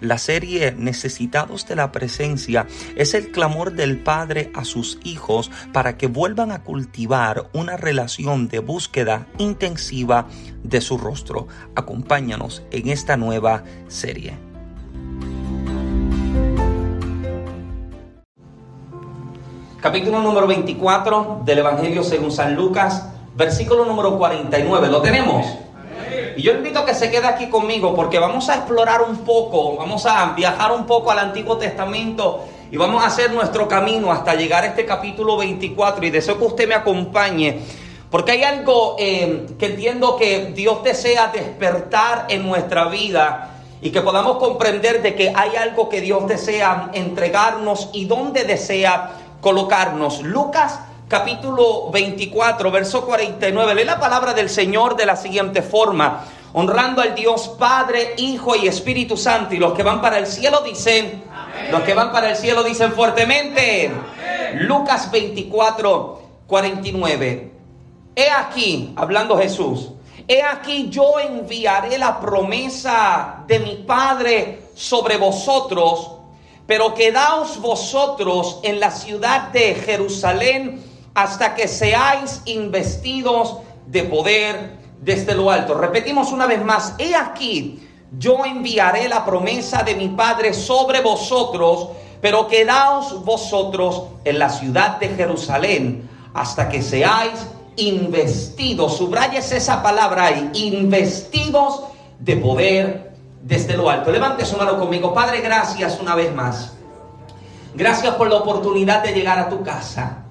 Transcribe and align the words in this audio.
La 0.00 0.18
serie 0.18 0.72
Necesitados 0.76 1.66
de 1.66 1.74
la 1.74 1.90
Presencia 1.90 2.66
es 2.94 3.14
el 3.14 3.32
clamor 3.32 3.72
del 3.72 3.98
Padre 3.98 4.52
a 4.54 4.64
sus 4.64 5.00
hijos 5.02 5.50
para 5.72 5.96
que 5.96 6.06
vuelvan 6.06 6.52
a 6.52 6.62
cultivar 6.62 7.50
una 7.52 7.76
relación 7.76 8.48
de 8.48 8.60
búsqueda 8.60 9.26
intensiva 9.38 10.28
de 10.62 10.80
su 10.80 10.98
rostro. 10.98 11.48
Acompáñanos 11.74 12.62
en 12.70 12.88
esta 12.88 13.16
nueva 13.16 13.64
serie. 13.88 14.38
Capítulo 19.80 20.20
número 20.20 20.46
24 20.46 21.42
del 21.44 21.58
Evangelio 21.58 22.04
según 22.04 22.30
San 22.30 22.54
Lucas, 22.54 23.08
versículo 23.36 23.84
número 23.84 24.16
49. 24.16 24.88
¿Lo 24.88 25.02
tenemos? 25.02 25.46
Y 26.38 26.42
yo 26.42 26.52
invito 26.52 26.78
a 26.78 26.86
que 26.86 26.94
se 26.94 27.10
quede 27.10 27.26
aquí 27.26 27.48
conmigo 27.48 27.96
porque 27.96 28.20
vamos 28.20 28.48
a 28.48 28.54
explorar 28.54 29.02
un 29.02 29.24
poco, 29.24 29.74
vamos 29.74 30.06
a 30.06 30.34
viajar 30.36 30.70
un 30.70 30.86
poco 30.86 31.10
al 31.10 31.18
Antiguo 31.18 31.56
Testamento 31.56 32.44
y 32.70 32.76
vamos 32.76 33.02
a 33.02 33.08
hacer 33.08 33.32
nuestro 33.32 33.66
camino 33.66 34.12
hasta 34.12 34.36
llegar 34.36 34.62
a 34.62 34.68
este 34.68 34.86
capítulo 34.86 35.36
24 35.36 36.06
y 36.06 36.10
deseo 36.10 36.38
que 36.38 36.44
usted 36.44 36.68
me 36.68 36.76
acompañe. 36.76 37.58
Porque 38.08 38.30
hay 38.30 38.44
algo 38.44 38.94
eh, 39.00 39.48
que 39.58 39.66
entiendo 39.66 40.16
que 40.16 40.52
Dios 40.54 40.84
desea 40.84 41.26
despertar 41.26 42.26
en 42.28 42.46
nuestra 42.46 42.84
vida 42.84 43.56
y 43.82 43.90
que 43.90 44.00
podamos 44.00 44.36
comprender 44.36 45.02
de 45.02 45.16
que 45.16 45.32
hay 45.34 45.56
algo 45.56 45.88
que 45.88 46.00
Dios 46.00 46.28
desea 46.28 46.90
entregarnos 46.92 47.90
y 47.92 48.04
dónde 48.04 48.44
desea 48.44 49.10
colocarnos. 49.40 50.22
Lucas 50.22 50.78
capítulo 51.08 51.90
24, 51.90 52.70
verso 52.70 53.04
49. 53.06 53.74
Lee 53.74 53.84
la 53.84 53.98
palabra 53.98 54.34
del 54.34 54.50
Señor 54.50 54.94
de 54.94 55.06
la 55.06 55.16
siguiente 55.16 55.62
forma. 55.62 56.26
Honrando 56.52 57.00
al 57.00 57.14
Dios 57.14 57.48
Padre, 57.58 58.14
Hijo 58.18 58.54
y 58.56 58.68
Espíritu 58.68 59.16
Santo. 59.16 59.54
Y 59.54 59.58
los 59.58 59.72
que 59.72 59.82
van 59.82 60.02
para 60.02 60.18
el 60.18 60.26
cielo 60.26 60.60
dicen, 60.60 61.24
los 61.70 61.82
que 61.82 61.94
van 61.94 62.12
para 62.12 62.30
el 62.30 62.36
cielo 62.36 62.62
dicen 62.62 62.92
fuertemente. 62.92 63.90
Lucas 64.60 65.10
24, 65.10 66.22
49. 66.46 67.52
He 68.14 68.30
aquí, 68.30 68.92
hablando 68.96 69.38
Jesús, 69.38 69.90
he 70.26 70.42
aquí 70.42 70.88
yo 70.90 71.18
enviaré 71.20 71.96
la 71.96 72.20
promesa 72.20 73.44
de 73.46 73.60
mi 73.60 73.76
Padre 73.76 74.62
sobre 74.74 75.16
vosotros, 75.16 76.12
pero 76.66 76.94
quedaos 76.94 77.58
vosotros 77.60 78.60
en 78.62 78.80
la 78.80 78.90
ciudad 78.90 79.48
de 79.48 79.74
Jerusalén 79.74 80.87
hasta 81.22 81.56
que 81.56 81.66
seáis 81.66 82.42
investidos 82.44 83.58
de 83.88 84.04
poder 84.04 84.78
desde 85.00 85.34
lo 85.34 85.50
alto. 85.50 85.74
Repetimos 85.74 86.30
una 86.30 86.46
vez 86.46 86.64
más, 86.64 86.94
he 86.96 87.12
aquí, 87.16 87.82
yo 88.16 88.44
enviaré 88.44 89.08
la 89.08 89.24
promesa 89.24 89.82
de 89.82 89.96
mi 89.96 90.10
Padre 90.10 90.54
sobre 90.54 91.00
vosotros, 91.00 91.88
pero 92.20 92.46
quedaos 92.46 93.24
vosotros 93.24 94.04
en 94.24 94.38
la 94.38 94.48
ciudad 94.48 95.00
de 95.00 95.08
Jerusalén 95.08 96.08
hasta 96.34 96.68
que 96.68 96.82
seáis 96.82 97.48
investidos. 97.74 98.96
Subrayes 98.96 99.50
esa 99.50 99.82
palabra 99.82 100.26
ahí, 100.26 100.52
investidos 100.54 101.82
de 102.20 102.36
poder 102.36 103.12
desde 103.42 103.76
lo 103.76 103.90
alto. 103.90 104.12
Levante 104.12 104.44
su 104.44 104.56
mano 104.56 104.78
conmigo. 104.78 105.12
Padre, 105.12 105.40
gracias 105.40 105.98
una 106.00 106.14
vez 106.14 106.32
más. 106.32 106.74
Gracias 107.74 108.14
por 108.14 108.28
la 108.28 108.36
oportunidad 108.36 109.02
de 109.02 109.12
llegar 109.12 109.40
a 109.40 109.48
tu 109.48 109.64
casa. 109.64 110.27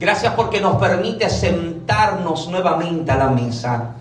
Gracias 0.00 0.32
porque 0.32 0.62
nos 0.62 0.76
permite 0.76 1.28
sentarnos 1.28 2.48
nuevamente 2.48 3.12
a 3.12 3.18
la 3.18 3.28
mesa. 3.28 3.96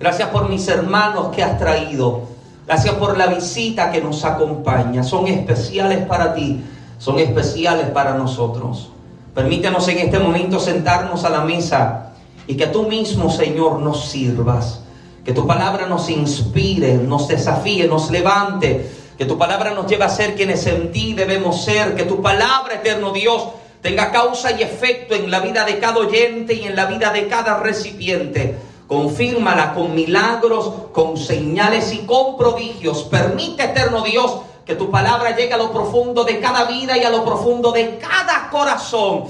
Gracias 0.00 0.28
por 0.30 0.48
mis 0.48 0.66
hermanos 0.66 1.28
que 1.28 1.44
has 1.44 1.56
traído. 1.60 2.22
Gracias 2.66 2.96
por 2.96 3.16
la 3.16 3.28
visita 3.28 3.92
que 3.92 4.00
nos 4.00 4.24
acompaña. 4.24 5.04
Son 5.04 5.28
especiales 5.28 6.04
para 6.06 6.34
ti. 6.34 6.60
Son 6.98 7.20
especiales 7.20 7.86
para 7.90 8.14
nosotros. 8.14 8.90
Permítenos 9.32 9.86
en 9.86 9.98
este 9.98 10.18
momento 10.18 10.58
sentarnos 10.58 11.24
a 11.24 11.30
la 11.30 11.42
mesa 11.42 12.10
y 12.48 12.56
que 12.56 12.66
tú 12.66 12.88
mismo, 12.88 13.30
Señor, 13.30 13.78
nos 13.78 14.06
sirvas. 14.06 14.80
Que 15.24 15.32
tu 15.32 15.46
palabra 15.46 15.86
nos 15.86 16.10
inspire, 16.10 16.94
nos 16.94 17.28
desafíe, 17.28 17.86
nos 17.86 18.10
levante. 18.10 18.90
Que 19.16 19.24
tu 19.24 19.38
palabra 19.38 19.70
nos 19.70 19.86
lleve 19.86 20.02
a 20.02 20.08
ser 20.08 20.34
quienes 20.34 20.66
en 20.66 20.90
ti 20.90 21.14
debemos 21.14 21.64
ser. 21.64 21.94
Que 21.94 22.02
tu 22.02 22.20
palabra, 22.20 22.74
eterno 22.74 23.12
Dios, 23.12 23.50
tenga 23.84 24.10
causa 24.10 24.50
y 24.52 24.62
efecto 24.62 25.14
en 25.14 25.30
la 25.30 25.40
vida 25.40 25.66
de 25.66 25.78
cada 25.78 25.98
oyente 25.98 26.54
y 26.54 26.64
en 26.64 26.74
la 26.74 26.86
vida 26.86 27.10
de 27.10 27.28
cada 27.28 27.58
recipiente. 27.58 28.58
Confírmala 28.88 29.74
con 29.74 29.94
milagros, 29.94 30.72
con 30.90 31.18
señales 31.18 31.92
y 31.92 31.98
con 32.06 32.38
prodigios. 32.38 33.02
Permite, 33.02 33.64
eterno 33.64 34.00
Dios, 34.00 34.38
que 34.64 34.74
tu 34.74 34.90
palabra 34.90 35.36
llegue 35.36 35.52
a 35.52 35.58
lo 35.58 35.70
profundo 35.70 36.24
de 36.24 36.40
cada 36.40 36.64
vida 36.64 36.96
y 36.96 37.04
a 37.04 37.10
lo 37.10 37.26
profundo 37.26 37.72
de 37.72 37.98
cada 37.98 38.48
corazón. 38.48 39.24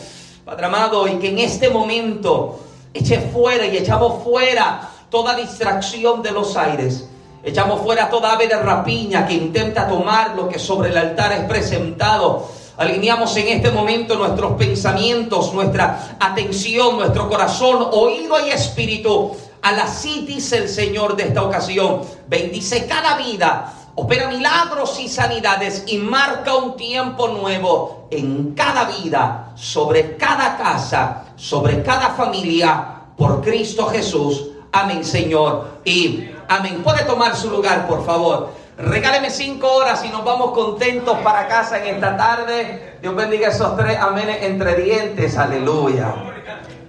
Padre 0.45 0.67
amado, 0.67 1.09
y 1.09 1.15
que 1.15 1.31
en 1.31 1.41
este 1.41 1.69
momento 1.69 2.61
eche 2.95 3.19
fuera 3.33 3.67
y 3.67 3.77
echamos 3.77 4.23
fuera 4.23 4.89
toda 5.11 5.35
distracción 5.35 6.23
de 6.23 6.31
los 6.31 6.57
aires. 6.57 7.09
Echamos 7.43 7.81
fuera 7.81 8.09
toda 8.09 8.35
ave 8.35 8.47
de 8.47 8.57
rapiña 8.57 9.27
que 9.27 9.35
intenta 9.35 9.89
tomar 9.89 10.37
lo 10.37 10.49
que 10.49 10.61
sobre 10.61 10.91
el 10.91 10.97
altar 10.97 11.33
es 11.33 11.41
presentado 11.41 12.47
Alineamos 12.77 13.37
en 13.37 13.49
este 13.49 13.71
momento 13.71 14.17
nuestros 14.17 14.55
pensamientos, 14.55 15.55
nuestra 15.55 16.17
atención, 16.19 16.97
nuestro 16.97 17.29
corazón, 17.29 17.89
oído 17.93 18.45
y 18.45 18.51
espíritu 18.51 19.37
a 19.63 19.73
la 19.73 19.87
citis 19.87 20.53
el 20.53 20.69
Señor 20.69 21.15
de 21.15 21.25
esta 21.25 21.45
ocasión. 21.45 22.01
Bendice 22.27 22.87
cada 22.87 23.17
vida, 23.17 23.73
opera 23.95 24.29
milagros 24.29 24.99
y 24.99 25.09
sanidades 25.09 25.85
y 25.87 25.99
marca 25.99 26.57
un 26.57 26.77
tiempo 26.77 27.29
nuevo 27.29 28.09
en 28.11 28.55
cada 28.55 28.87
vida, 28.87 29.53
sobre 29.55 30.17
cada 30.17 30.57
casa, 30.57 31.27
sobre 31.37 31.81
cada 31.85 32.11
familia, 32.11 33.03
por 33.17 33.41
Cristo 33.41 33.87
Jesús. 33.87 34.49
Amén, 34.73 35.05
Señor. 35.05 35.81
Y 35.85 36.25
amén. 36.49 36.83
Puede 36.83 37.05
tomar 37.05 37.37
su 37.37 37.49
lugar, 37.51 37.87
por 37.87 38.05
favor. 38.05 38.64
Regáleme 38.77 39.31
cinco 39.31 39.73
horas 39.73 40.05
y 40.05 40.09
nos 40.09 40.25
vamos 40.25 40.51
contentos 40.51 41.19
para 41.19 41.47
casa 41.47 41.79
en 41.79 41.95
esta 41.95 42.17
tarde. 42.17 42.97
Dios 43.01 43.15
bendiga 43.15 43.49
esos 43.49 43.77
tres 43.77 43.99
amenes 43.99 44.43
entre 44.43 44.75
dientes. 44.75 45.39
Aleluya. 45.39 46.13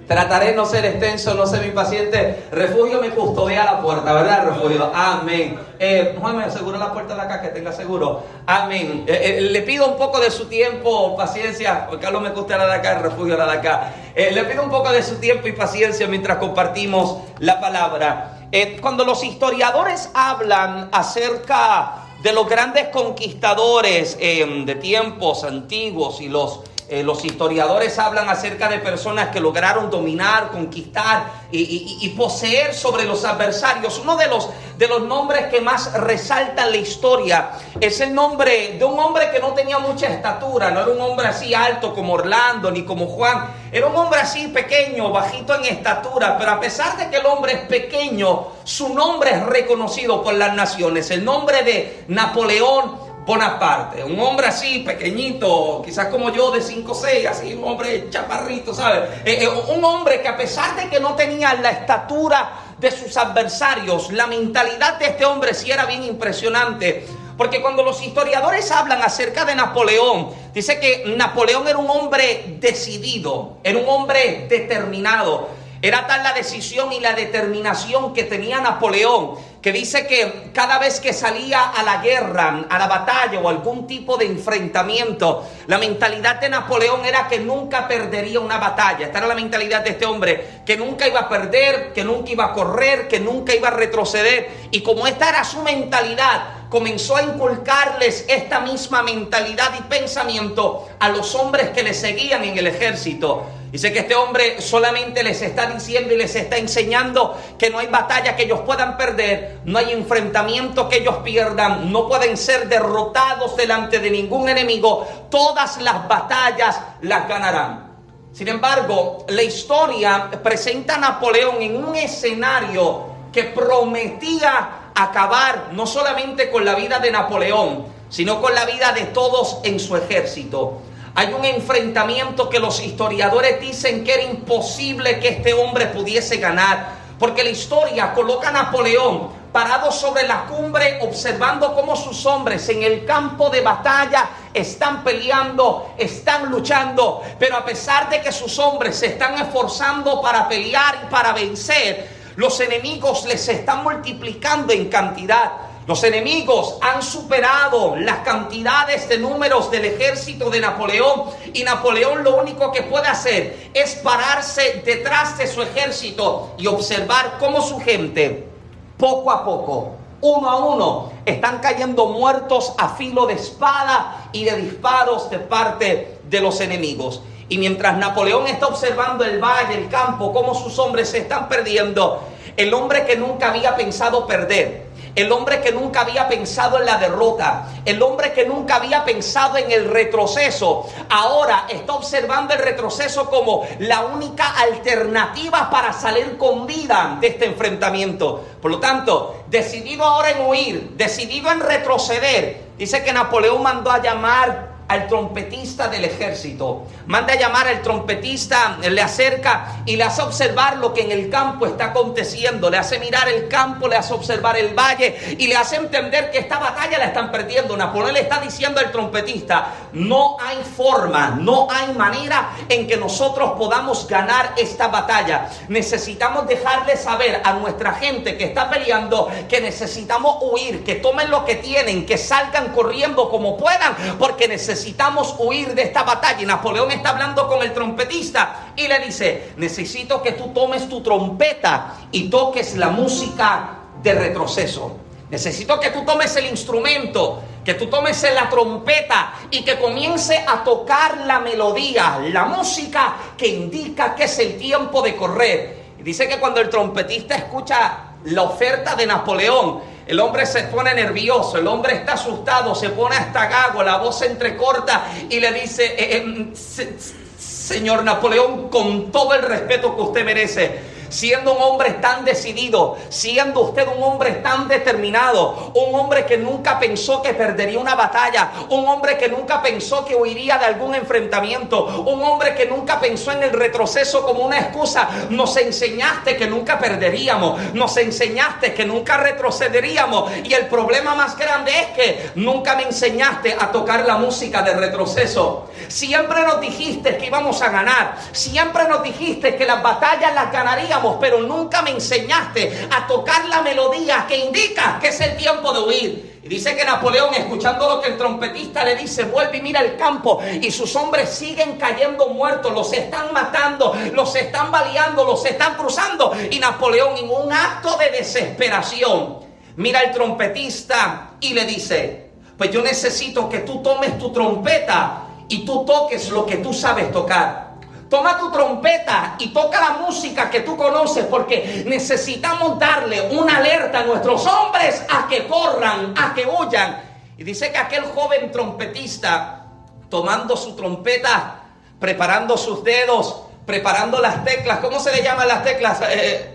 Trataré 0.07 0.53
no 0.53 0.66
ser 0.66 0.85
extenso, 0.85 1.34
no 1.34 1.47
ser 1.47 1.66
impaciente. 1.66 2.46
Refugio 2.51 3.01
me 3.01 3.09
custodia 3.09 3.66
la 3.66 3.81
puerta, 3.81 4.13
¿verdad, 4.13 4.46
Refugio? 4.46 4.91
Amén. 4.94 5.59
Eh, 5.79 6.16
Juan, 6.19 6.38
me 6.38 6.44
asegura 6.44 6.78
la 6.78 6.94
puerta 6.94 7.16
de 7.16 7.22
acá, 7.22 7.41
que 7.41 7.47
tenga 7.47 7.72
seguro. 7.72 8.23
Amén. 8.46 9.03
Eh, 9.07 9.38
eh, 9.38 9.41
le 9.41 9.62
pido 9.63 9.88
un 9.88 9.97
poco 9.97 10.19
de 10.19 10.29
su 10.29 10.46
tiempo, 10.46 11.16
paciencia. 11.17 11.88
Carlos 12.00 12.22
me 12.22 12.34
custodia 12.34 12.57
la 12.57 12.67
de 12.67 12.73
acá, 12.73 12.97
el 12.97 13.03
Refugio 13.03 13.35
la 13.35 13.46
de 13.46 13.57
acá. 13.57 13.94
Eh, 14.13 14.31
le 14.31 14.44
pido 14.44 14.63
un 14.63 14.69
poco 14.69 14.91
de 14.91 15.02
su 15.02 15.16
tiempo 15.16 15.47
y 15.47 15.53
paciencia 15.53 16.07
mientras 16.07 16.38
compartimos 16.38 17.17
la 17.40 17.59
palabra. 17.59 18.34
Eh, 18.51 18.78
cuando 18.81 19.03
los 19.03 19.23
historiadores 19.23 20.09
hablan 20.13 20.90
acerca 20.91 22.05
de 22.22 22.34
los 22.34 22.47
grandes 22.47 22.87
conquistadores 22.90 24.17
eh, 24.20 24.64
de 24.66 24.75
tiempos 24.75 25.43
antiguos 25.43 26.22
y 26.22 26.29
los 26.29 26.61
eh, 26.87 27.02
los 27.02 27.26
historiadores 27.26 27.97
hablan 27.97 28.29
acerca 28.29 28.70
de 28.70 28.78
personas 28.78 29.29
que 29.29 29.40
lograron 29.40 29.90
dominar, 29.90 30.52
conquistar 30.52 31.46
y, 31.52 32.09
poseer 32.16 32.73
sobre 32.73 33.05
los 33.05 33.26
adversarios. 33.26 33.97
Uno 33.99 34.16
de 34.17 34.28
los, 34.28 34.49
de 34.78 34.87
los 34.87 35.02
nombres 35.02 35.47
que 35.47 35.61
más 35.61 35.93
resalta 35.93 36.66
en 36.66 36.72
la 36.72 36.78
historia 36.78 37.49
es 37.79 37.99
el 38.02 38.14
nombre 38.14 38.76
de 38.78 38.85
un 38.85 38.99
hombre 38.99 39.32
que 39.32 39.40
no 39.40 39.53
tenía 39.53 39.79
mucha 39.79 40.08
estatura, 40.08 40.70
no 40.70 40.82
era 40.82 40.91
un 40.91 41.02
hombre 41.02 41.28
así 41.28 41.53
alto 41.53 41.93
como 41.93 42.14
Orlando 42.14 42.70
ni 42.70 42.84
como 42.84 43.08
Juan, 43.08 43.47
era 43.72 43.87
un 43.87 43.96
hombre 43.96 44.20
así 44.20 44.47
pequeño, 44.49 45.11
bajito 45.11 45.55
en 45.55 45.66
estatura, 45.66 46.37
pero 46.37 46.52
a 46.52 46.59
pesar 46.59 46.97
de 46.97 47.09
que 47.09 47.17
el 47.17 47.26
hombre 47.26 47.53
es 47.53 47.59
pequeño, 47.61 48.47
su 48.64 48.93
nombre 48.93 49.32
es 49.32 49.43
reconocido 49.43 50.23
por 50.23 50.35
las 50.35 50.53
naciones. 50.53 51.09
El 51.09 51.26
nombre 51.26 51.64
de 51.64 52.03
Napoleón 52.09 53.04
Bonaparte, 53.25 54.03
un 54.03 54.19
hombre 54.19 54.45
así, 54.47 54.79
pequeñito, 54.79 55.81
quizás 55.83 56.09
como 56.09 56.31
yo 56.31 56.51
de 56.51 56.61
5 56.61 56.91
o 56.91 56.93
6, 56.93 57.25
así, 57.25 57.55
un 57.55 57.63
hombre 57.63 58.07
chaparrito, 58.11 58.72
¿sabes? 58.72 59.09
Eh, 59.25 59.39
eh, 59.41 59.49
un 59.75 59.83
hombre 59.83 60.22
que 60.22 60.27
a 60.27 60.37
pesar 60.37 60.75
de 60.75 60.89
que 60.89 60.99
no 60.99 61.16
tenía 61.16 61.55
la 61.55 61.72
estatura 61.72 62.51
de 62.77 62.91
sus 62.91 63.17
adversarios, 63.17 64.11
la 64.11 64.27
mentalidad 64.27 64.99
de 64.99 65.05
este 65.07 65.25
hombre 65.25 65.55
sí 65.55 65.72
era 65.72 65.85
bien 65.85 66.03
impresionante, 66.03 67.07
Porque 67.35 67.61
cuando 67.61 67.83
los 67.83 68.01
historiadores 68.01 68.72
hablan 68.72 69.01
acerca 69.01 69.43
de 69.43 69.55
Napoleón, 69.55 70.29
dice 70.53 70.79
que 70.79 71.03
Napoleón 71.17 71.67
era 71.67 71.77
un 71.77 71.89
hombre 71.89 72.57
decidido, 72.61 73.57
era 73.61 73.77
un 73.77 73.89
hombre 73.89 74.45
determinado. 74.47 75.49
Era 75.81 76.07
tal 76.07 76.23
la 76.23 76.33
decisión 76.33 76.93
y 76.93 76.99
la 76.99 77.13
determinación 77.13 78.13
que 78.13 78.23
tenía 78.23 78.61
Napoleón, 78.61 79.35
que 79.66 79.72
dice 79.72 80.06
que 80.06 80.52
cada 80.53 80.78
vez 80.78 81.00
que 81.00 81.12
salía 81.12 81.72
a 81.72 81.82
la 81.82 82.00
guerra, 82.00 82.67
a 82.70 82.78
la 82.78 82.85
batalla 82.85 83.40
o 83.40 83.50
algún 83.50 83.88
tipo 83.88 84.16
de 84.16 84.26
enfrentamiento, 84.28 85.44
la 85.66 85.79
mentalidad 85.79 86.40
de 86.40 86.50
Napoleón 86.50 87.03
era 87.03 87.28
que 87.28 87.40
nunca 87.40 87.88
perdería 87.88 88.40
una 88.40 88.59
batalla. 88.59 89.08
Esta 89.08 89.17
era 89.17 89.26
la 89.26 89.34
mentalidad 89.34 89.84
de 89.84 89.90
este 89.90 90.06
hombre, 90.06 90.62
que 90.64 90.78
nunca 90.78 91.08
iba 91.08 91.22
a 91.22 91.28
perder, 91.28 91.94
que 91.94 92.03
nunca 92.03 92.29
iba 92.29 92.46
a 92.46 92.53
correr, 92.53 93.08
que 93.08 93.20
nunca 93.20 93.56
iba 93.56 93.70
a 93.70 93.72
retroceder. 93.72 94.67
Y 94.70 94.82
como 94.82 95.08
esta 95.08 95.29
era 95.29 95.44
su 95.44 95.64
mentalidad, 95.64 96.44
comenzó 96.75 97.16
a 97.16 97.23
inculcarles 97.23 98.25
esta 98.27 98.59
misma 98.59 99.01
mentalidad 99.01 99.72
y 99.79 99.83
pensamiento 99.83 100.89
a 100.99 101.07
los 101.07 101.33
hombres 101.33 101.69
que 101.69 101.83
le 101.83 101.93
seguían 101.93 102.43
en 102.43 102.57
el 102.57 102.67
ejército. 102.67 103.45
Dice 103.72 103.93
que 103.93 103.99
este 103.99 104.13
hombre 104.13 104.59
solamente 104.59 105.23
les 105.23 105.41
está 105.41 105.67
diciendo 105.67 106.13
y 106.13 106.17
les 106.17 106.35
está 106.35 106.57
enseñando 106.57 107.39
que 107.57 107.69
no 107.69 107.79
hay 107.79 107.87
batalla 107.87 108.35
que 108.35 108.43
ellos 108.43 108.59
puedan 108.66 108.97
perder, 108.97 109.59
no 109.63 109.79
hay 109.79 109.93
enfrentamiento 109.93 110.89
que 110.89 110.97
ellos 110.97 111.16
pierdan, 111.23 111.93
no 111.93 112.09
pueden 112.09 112.35
ser 112.35 112.67
derrotados 112.67 113.55
delante 113.55 113.99
de 113.99 114.11
ningún 114.11 114.49
enemigo, 114.49 115.07
todas 115.31 115.81
las 115.81 116.05
batallas 116.09 116.77
las 116.99 117.25
ganarán. 117.29 117.95
Sin 118.33 118.49
embargo, 118.49 119.25
la 119.29 119.43
historia 119.43 120.29
presenta 120.43 120.95
a 120.95 120.97
Napoleón 120.97 121.61
en 121.61 121.81
un 121.81 121.95
escenario 121.95 123.05
que 123.31 123.45
prometía 123.45 124.84
acabar 124.96 125.70
no 125.74 125.86
solamente 125.86 126.50
con 126.50 126.64
la 126.64 126.74
vida 126.74 127.00
de 127.00 127.12
Napoleón, 127.12 127.86
sino 128.09 128.42
con 128.42 128.56
la 128.56 128.66
vida 128.66 128.94
de 128.94 129.03
todos 129.06 129.59
en 129.64 129.80
su 129.80 129.96
ejército. 129.97 130.82
Hay 131.16 131.34
un 131.34 131.46
enfrentamiento 131.46 132.50
que 132.50 132.59
los 132.59 132.82
historiadores 132.82 133.59
dicen 133.59 134.03
que 134.03 134.14
era 134.14 134.24
imposible 134.24 135.20
que 135.20 135.30
este 135.30 135.53
hombre 135.53 135.88
pudiese 135.88 136.38
ganar, 136.38 137.06
porque 137.20 137.44
la 137.44 137.50
historia 137.50 138.14
coloca 138.14 138.50
a 138.50 138.52
Napoleón 138.52 139.46
parado 139.56 139.90
sobre 139.90 140.28
la 140.28 140.44
cumbre 140.47 141.00
observando 141.02 141.74
cómo 141.74 141.96
sus 141.96 142.26
hombres 142.26 142.68
en 142.68 142.84
el 142.84 143.06
campo 143.06 143.50
de 143.50 143.62
batalla 143.62 144.28
están 144.53 145.02
peleando, 145.02 145.94
están 145.97 146.52
luchando, 146.52 147.22
pero 147.40 147.56
a 147.56 147.64
pesar 147.64 148.09
de 148.09 148.22
que 148.22 148.34
sus 148.34 148.59
hombres 148.59 148.97
se 148.97 149.06
están 149.06 149.40
esforzando 149.40 150.22
para 150.22 150.50
pelear 150.50 151.03
y 151.06 151.09
para 151.09 151.32
vencer, 151.32 152.15
los 152.35 152.59
enemigos 152.59 153.26
les 153.26 153.47
están 153.47 153.84
multiplicando 153.84 154.73
en 154.73 154.90
cantidad. 154.90 155.52
Los 155.87 156.03
enemigos 156.03 156.78
han 156.82 157.03
superado 157.03 157.96
las 157.96 158.20
cantidades 158.20 159.08
de 159.08 159.20
números 159.20 159.70
del 159.70 159.85
ejército 159.85 160.49
de 160.49 160.59
Napoleón 160.59 161.26
y 161.53 161.64
Napoleón 161.64 162.23
lo 162.23 162.37
único 162.37 162.72
que 162.72 162.82
puede 162.82 163.08
hacer 163.08 163.70
es 163.73 163.96
pararse 163.96 164.82
detrás 164.84 165.37
de 165.37 165.47
su 165.47 165.61
ejército 165.61 166.55
y 166.58 166.66
observar 166.66 167.37
cómo 167.40 167.61
su 167.61 167.79
gente 167.79 168.49
poco 168.97 169.32
a 169.32 169.46
poco, 169.46 169.91
uno 170.22 170.49
a 170.49 170.55
uno, 170.58 171.11
están 171.26 171.59
cayendo 171.59 172.08
muertos 172.08 172.73
a 172.78 172.96
filo 172.96 173.28
de 173.28 173.34
espada 173.34 174.29
y 174.32 174.43
de 174.43 174.55
disparos 174.58 175.29
de 175.29 175.37
parte 175.40 176.20
de 176.28 176.41
los 176.41 176.61
enemigos. 176.61 177.22
Y 177.47 177.58
mientras 177.58 177.97
Napoleón 177.97 178.47
está 178.47 178.68
observando 178.68 179.24
el 179.24 179.40
valle, 179.40 179.76
el 179.76 179.90
campo, 179.90 180.34
cómo 180.34 180.56
sus 180.56 180.80
hombres 180.80 181.09
se 181.09 181.20
están 181.20 181.47
perdiendo, 181.47 182.24
el 182.58 182.74
hombre 182.74 183.06
que 183.06 183.16
nunca 183.16 183.50
había 183.50 183.76
pensado 183.76 184.26
perder, 184.26 184.86
el 185.16 185.32
hombre 185.32 185.62
que 185.62 185.72
nunca 185.72 186.02
había 186.02 186.28
pensado 186.28 186.80
en 186.80 186.86
la 186.86 186.97
derrota, 186.97 187.68
el 187.86 188.02
hombre 188.02 188.34
que 188.34 188.46
nunca 188.46 188.76
había 188.76 189.06
pensado 189.06 189.58
en 189.58 189.72
el 189.72 189.90
retroceso, 189.90 190.88
ahora 191.09 191.66
está 191.70 191.94
observando 191.94 192.53
el 192.53 192.59
retroceso 192.59 193.30
como 193.30 193.66
la 193.80 194.02
única 194.02 194.50
alternativa 194.59 195.70
para 195.70 195.94
salir 195.94 196.38
con 196.38 196.68
vida 196.68 197.18
de 197.22 197.28
este 197.28 197.46
enfrentamiento. 197.46 198.44
Por 198.62 198.72
lo 198.72 198.80
tanto, 198.80 199.44
decidido 199.47 200.03
ahora 200.03 200.32
en 200.32 200.47
huir, 200.47 200.90
decidido 200.96 201.50
en 201.52 201.62
retroceder, 201.62 202.72
dice 202.78 203.03
que 203.03 203.14
Napoleón 203.14 203.64
mandó 203.64 203.92
a 203.92 204.02
llamar 204.02 204.74
al 204.87 205.08
trompetista 205.08 205.87
del 205.87 206.05
ejército. 206.05 206.84
Manda 207.08 207.34
a 207.34 207.37
llamar 207.37 207.67
al 207.67 207.82
trompetista, 207.82 208.78
le 208.82 209.02
acerca 209.02 209.82
y 209.85 209.96
le 209.96 210.03
hace 210.03 210.22
observar 210.22 210.78
lo 210.78 210.93
que 210.93 211.02
en 211.02 211.11
el 211.11 211.29
campo 211.29 211.66
está 211.66 211.85
aconteciendo. 211.85 212.70
Le 212.70 212.78
hace 212.78 212.99
mirar 212.99 213.28
el 213.28 213.47
campo, 213.47 213.87
le 213.87 213.96
hace 213.96 214.14
observar 214.14 214.58
el 214.58 214.73
valle 214.73 215.35
y 215.40 215.47
le 215.47 215.55
hace 215.55 215.78
entender 215.78 216.29
que 216.32 216.37
esta 216.37 216.59
batalla 216.59 216.99
la 216.99 217.05
están 217.05 217.32
perdiendo. 217.32 217.76
Napoleón 217.76 218.14
le 218.14 218.22
está 218.22 218.40
diciendo 218.40 218.79
al 218.79 218.91
trompetista, 218.91 219.73
no 219.93 220.37
hay 220.40 220.58
forma, 220.64 221.32
no 221.40 221.67
hay 221.70 221.93
manera 221.93 222.52
en 222.70 222.87
que 222.87 222.97
nosotros 222.97 223.53
podamos 223.58 224.08
ganar 224.08 224.53
esta 224.58 224.87
batalla. 224.87 225.49
Necesitamos 225.67 226.47
dejarle 226.47 226.96
saber 226.96 227.41
a 227.43 227.53
nuestra 227.53 227.93
gente 227.93 228.37
que 228.37 228.46
está 228.46 228.70
peleando 228.70 229.29
que 229.49 229.61
necesitamos 229.61 230.37
huir, 230.41 230.84
que 230.84 230.96
tomen 230.96 231.32
lo 231.32 231.43
que 231.43 231.55
tienen, 231.55 232.05
que 232.05 232.17
salgan 232.17 232.72
corriendo 232.73 233.29
como 233.29 233.58
puedan, 233.58 233.96
porque 234.20 234.47
necesitamos 234.47 234.74
necesitamos 234.75 235.35
huir 235.39 235.73
de 235.73 235.83
esta 235.83 236.03
batalla. 236.03 236.41
Y 236.41 236.45
Napoleón 236.45 236.91
está 236.91 237.11
hablando 237.11 237.47
con 237.47 237.63
el 237.63 237.73
trompetista 237.73 238.73
y 238.75 238.89
le 238.89 238.99
dice, 238.99 239.53
necesito 239.55 240.22
que 240.22 240.33
tú 240.33 240.49
tomes 240.49 240.89
tu 240.89 241.01
trompeta 241.01 241.95
y 242.11 242.29
toques 242.29 242.75
la 242.75 242.89
música 242.89 243.77
de 244.03 244.13
retroceso. 244.13 244.97
Necesito 245.29 245.79
que 245.79 245.91
tú 245.91 246.03
tomes 246.03 246.35
el 246.35 246.47
instrumento, 246.47 247.41
que 247.63 247.75
tú 247.75 247.87
tomes 247.87 248.22
la 248.33 248.49
trompeta 248.49 249.33
y 249.49 249.63
que 249.63 249.79
comience 249.79 250.43
a 250.45 250.61
tocar 250.61 251.19
la 251.25 251.39
melodía, 251.39 252.19
la 252.31 252.45
música 252.45 253.16
que 253.37 253.47
indica 253.47 254.13
que 254.13 254.25
es 254.25 254.37
el 254.39 254.57
tiempo 254.57 255.01
de 255.01 255.16
correr. 255.16 255.85
Dice 255.99 256.27
que 256.27 256.38
cuando 256.38 256.60
el 256.60 256.69
trompetista 256.69 257.36
escucha 257.36 257.98
la 258.25 258.41
oferta 258.41 258.93
de 258.95 259.07
Napoleón, 259.07 259.95
el 260.07 260.19
hombre 260.19 260.46
se 260.46 260.63
pone 260.63 260.93
nervioso, 260.93 261.57
el 261.57 261.67
hombre 261.67 261.96
está 261.96 262.13
asustado, 262.13 262.75
se 262.75 262.89
pone 262.89 263.15
hasta 263.15 263.48
gago, 263.48 263.84
la 263.84 263.98
voz 263.98 264.19
se 264.19 264.27
entrecorta 264.27 265.07
y 265.29 265.39
le 265.39 265.51
dice, 265.51 265.86
eh, 265.86 266.17
eh, 266.17 266.98
señor 267.38 268.03
Napoleón, 268.03 268.69
con 268.69 269.12
todo 269.12 269.34
el 269.34 269.41
respeto 269.41 269.96
que 269.96 270.01
usted 270.01 270.25
merece, 270.25 270.95
siendo 271.15 271.53
un 271.53 271.62
hombre 271.62 271.91
tan 271.94 272.25
decidido, 272.25 272.98
siendo 273.08 273.62
usted 273.62 273.88
un 273.88 274.03
hombre 274.03 274.32
tan 274.34 274.67
determinado, 274.67 275.72
un 275.74 275.98
hombre 275.98 276.25
que 276.25 276.38
nunca 276.38 276.78
pensó 276.78 277.22
que 277.22 277.34
perdería 277.34 277.80
una 277.80 277.96
batalla, 277.96 278.51
un 278.70 278.86
hombre 278.86 279.18
que 279.18 279.30
nunca 279.30 279.62
pensó 279.62 280.04
que 280.04 280.13
huiría 280.13 280.58
de 280.58 280.66
algún 280.66 280.94
enfrentamiento, 280.94 282.04
un 282.06 282.22
hombre 282.22 282.54
que 282.54 282.66
nunca 282.66 283.00
pensó 283.00 283.32
en 283.32 283.44
el 283.44 283.51
retroceso 283.51 284.25
como 284.25 284.42
una 284.42 284.60
excusa, 284.60 285.08
nos 285.30 285.56
enseñaste 285.56 286.36
que 286.36 286.48
nunca 286.48 286.78
perderíamos, 286.78 287.74
nos 287.74 287.96
enseñaste 287.96 288.74
que 288.74 288.86
nunca 288.86 289.16
retrocederíamos 289.16 290.32
y 290.44 290.54
el 290.54 290.68
problema 290.68 291.16
más 291.16 291.38
grande 291.38 291.72
es 291.72 291.88
que 291.88 292.32
nunca 292.36 292.75
me 292.75 292.84
enseñaste 292.84 293.56
a 293.58 293.72
tocar 293.72 294.06
la 294.06 294.18
música 294.18 294.62
de 294.63 294.74
retroceso. 294.74 295.70
Siempre 295.88 296.42
nos 296.42 296.60
dijiste 296.60 297.18
que 297.18 297.28
íbamos 297.28 297.62
a 297.62 297.70
ganar, 297.70 298.18
siempre 298.34 298.86
nos 298.89 299.01
dijiste 299.01 299.56
que 299.56 299.66
las 299.66 299.82
batallas 299.82 300.34
las 300.34 300.51
ganaríamos 300.51 301.05
pero 301.20 301.40
nunca 301.42 301.82
me 301.82 301.92
enseñaste 301.92 302.88
a 302.92 303.08
tocar 303.08 303.46
la 303.46 303.62
melodía 303.62 304.26
que 304.28 304.38
indica 304.38 304.98
que 305.00 305.10
es 305.10 305.22
el 305.22 305.38
tiempo 305.38 305.72
de 305.74 305.80
huir. 305.80 306.40
Y 306.44 306.48
dice 306.48 306.76
que 306.76 306.86
Napoleón, 306.86 307.34
escuchando 307.34 307.90
lo 307.90 308.02
que 308.02 308.10
el 308.10 308.18
trompetista 308.18 308.84
le 308.84 308.96
dice, 308.96 309.24
vuelve 309.24 309.58
y 309.58 309.62
mira 309.62 309.82
el 309.82 309.98
campo 309.98 310.40
y 310.62 310.70
sus 310.70 310.96
hombres 310.96 311.30
siguen 311.30 311.78
cayendo 311.78 312.30
muertos, 312.30 312.72
los 312.72 312.94
están 312.94 313.34
matando, 313.34 313.96
los 314.14 314.36
están 314.36 314.72
baleando, 314.72 315.24
los 315.26 315.44
están 315.44 315.74
cruzando. 315.74 316.34
Y 316.52 316.60
Napoleón, 316.60 317.18
en 317.18 317.30
un 317.32 317.52
acto 317.52 317.98
de 317.98 318.12
desesperación, 318.12 319.40
mira 319.78 320.02
al 320.02 320.12
trompetista 320.12 321.32
y 321.40 321.54
le 321.56 321.66
dice, 321.66 322.30
pues 322.58 322.70
yo 322.70 322.84
necesito 322.84 323.50
que 323.50 323.60
tú 323.60 323.82
tomes 323.82 324.18
tu 324.20 324.32
trompeta 324.32 325.24
y 325.50 325.66
tú 325.66 325.84
toques 325.84 326.30
lo 326.30 326.46
que 326.46 326.58
tú 326.58 326.74
sabes 326.74 327.12
tocar. 327.12 327.64
Toma 328.10 328.38
tu 328.38 328.52
trompeta 328.52 329.36
y 329.40 329.48
toca 329.48 329.82
la 329.82 329.90
música 329.98 330.50
que 330.50 330.60
tú 330.60 330.78
conoces 330.78 331.26
porque 331.26 331.84
necesitamos 331.88 332.78
darle 332.78 333.30
una 333.32 333.58
alerta 333.58 334.00
a 334.00 334.04
nuestros 334.04 334.46
hombres 334.46 335.04
a 335.10 335.28
que 335.28 335.48
corran, 335.48 336.14
a 336.16 336.34
que 336.34 336.46
huyan. 336.46 337.02
Y 337.38 337.44
dice 337.44 337.72
que 337.72 337.78
aquel 337.78 338.06
joven 338.06 338.52
trompetista, 338.52 339.66
tomando 340.08 340.56
su 340.56 340.76
trompeta, 340.76 341.64
preparando 342.00 342.58
sus 342.58 342.84
dedos, 342.84 343.42
preparando 343.66 344.22
las 344.22 344.44
teclas, 344.44 344.80
¿cómo 344.80 345.00
se 345.00 345.12
le 345.12 345.24
llaman 345.24 345.48
las 345.48 345.64
teclas? 345.64 346.00
Eh, 346.08 346.52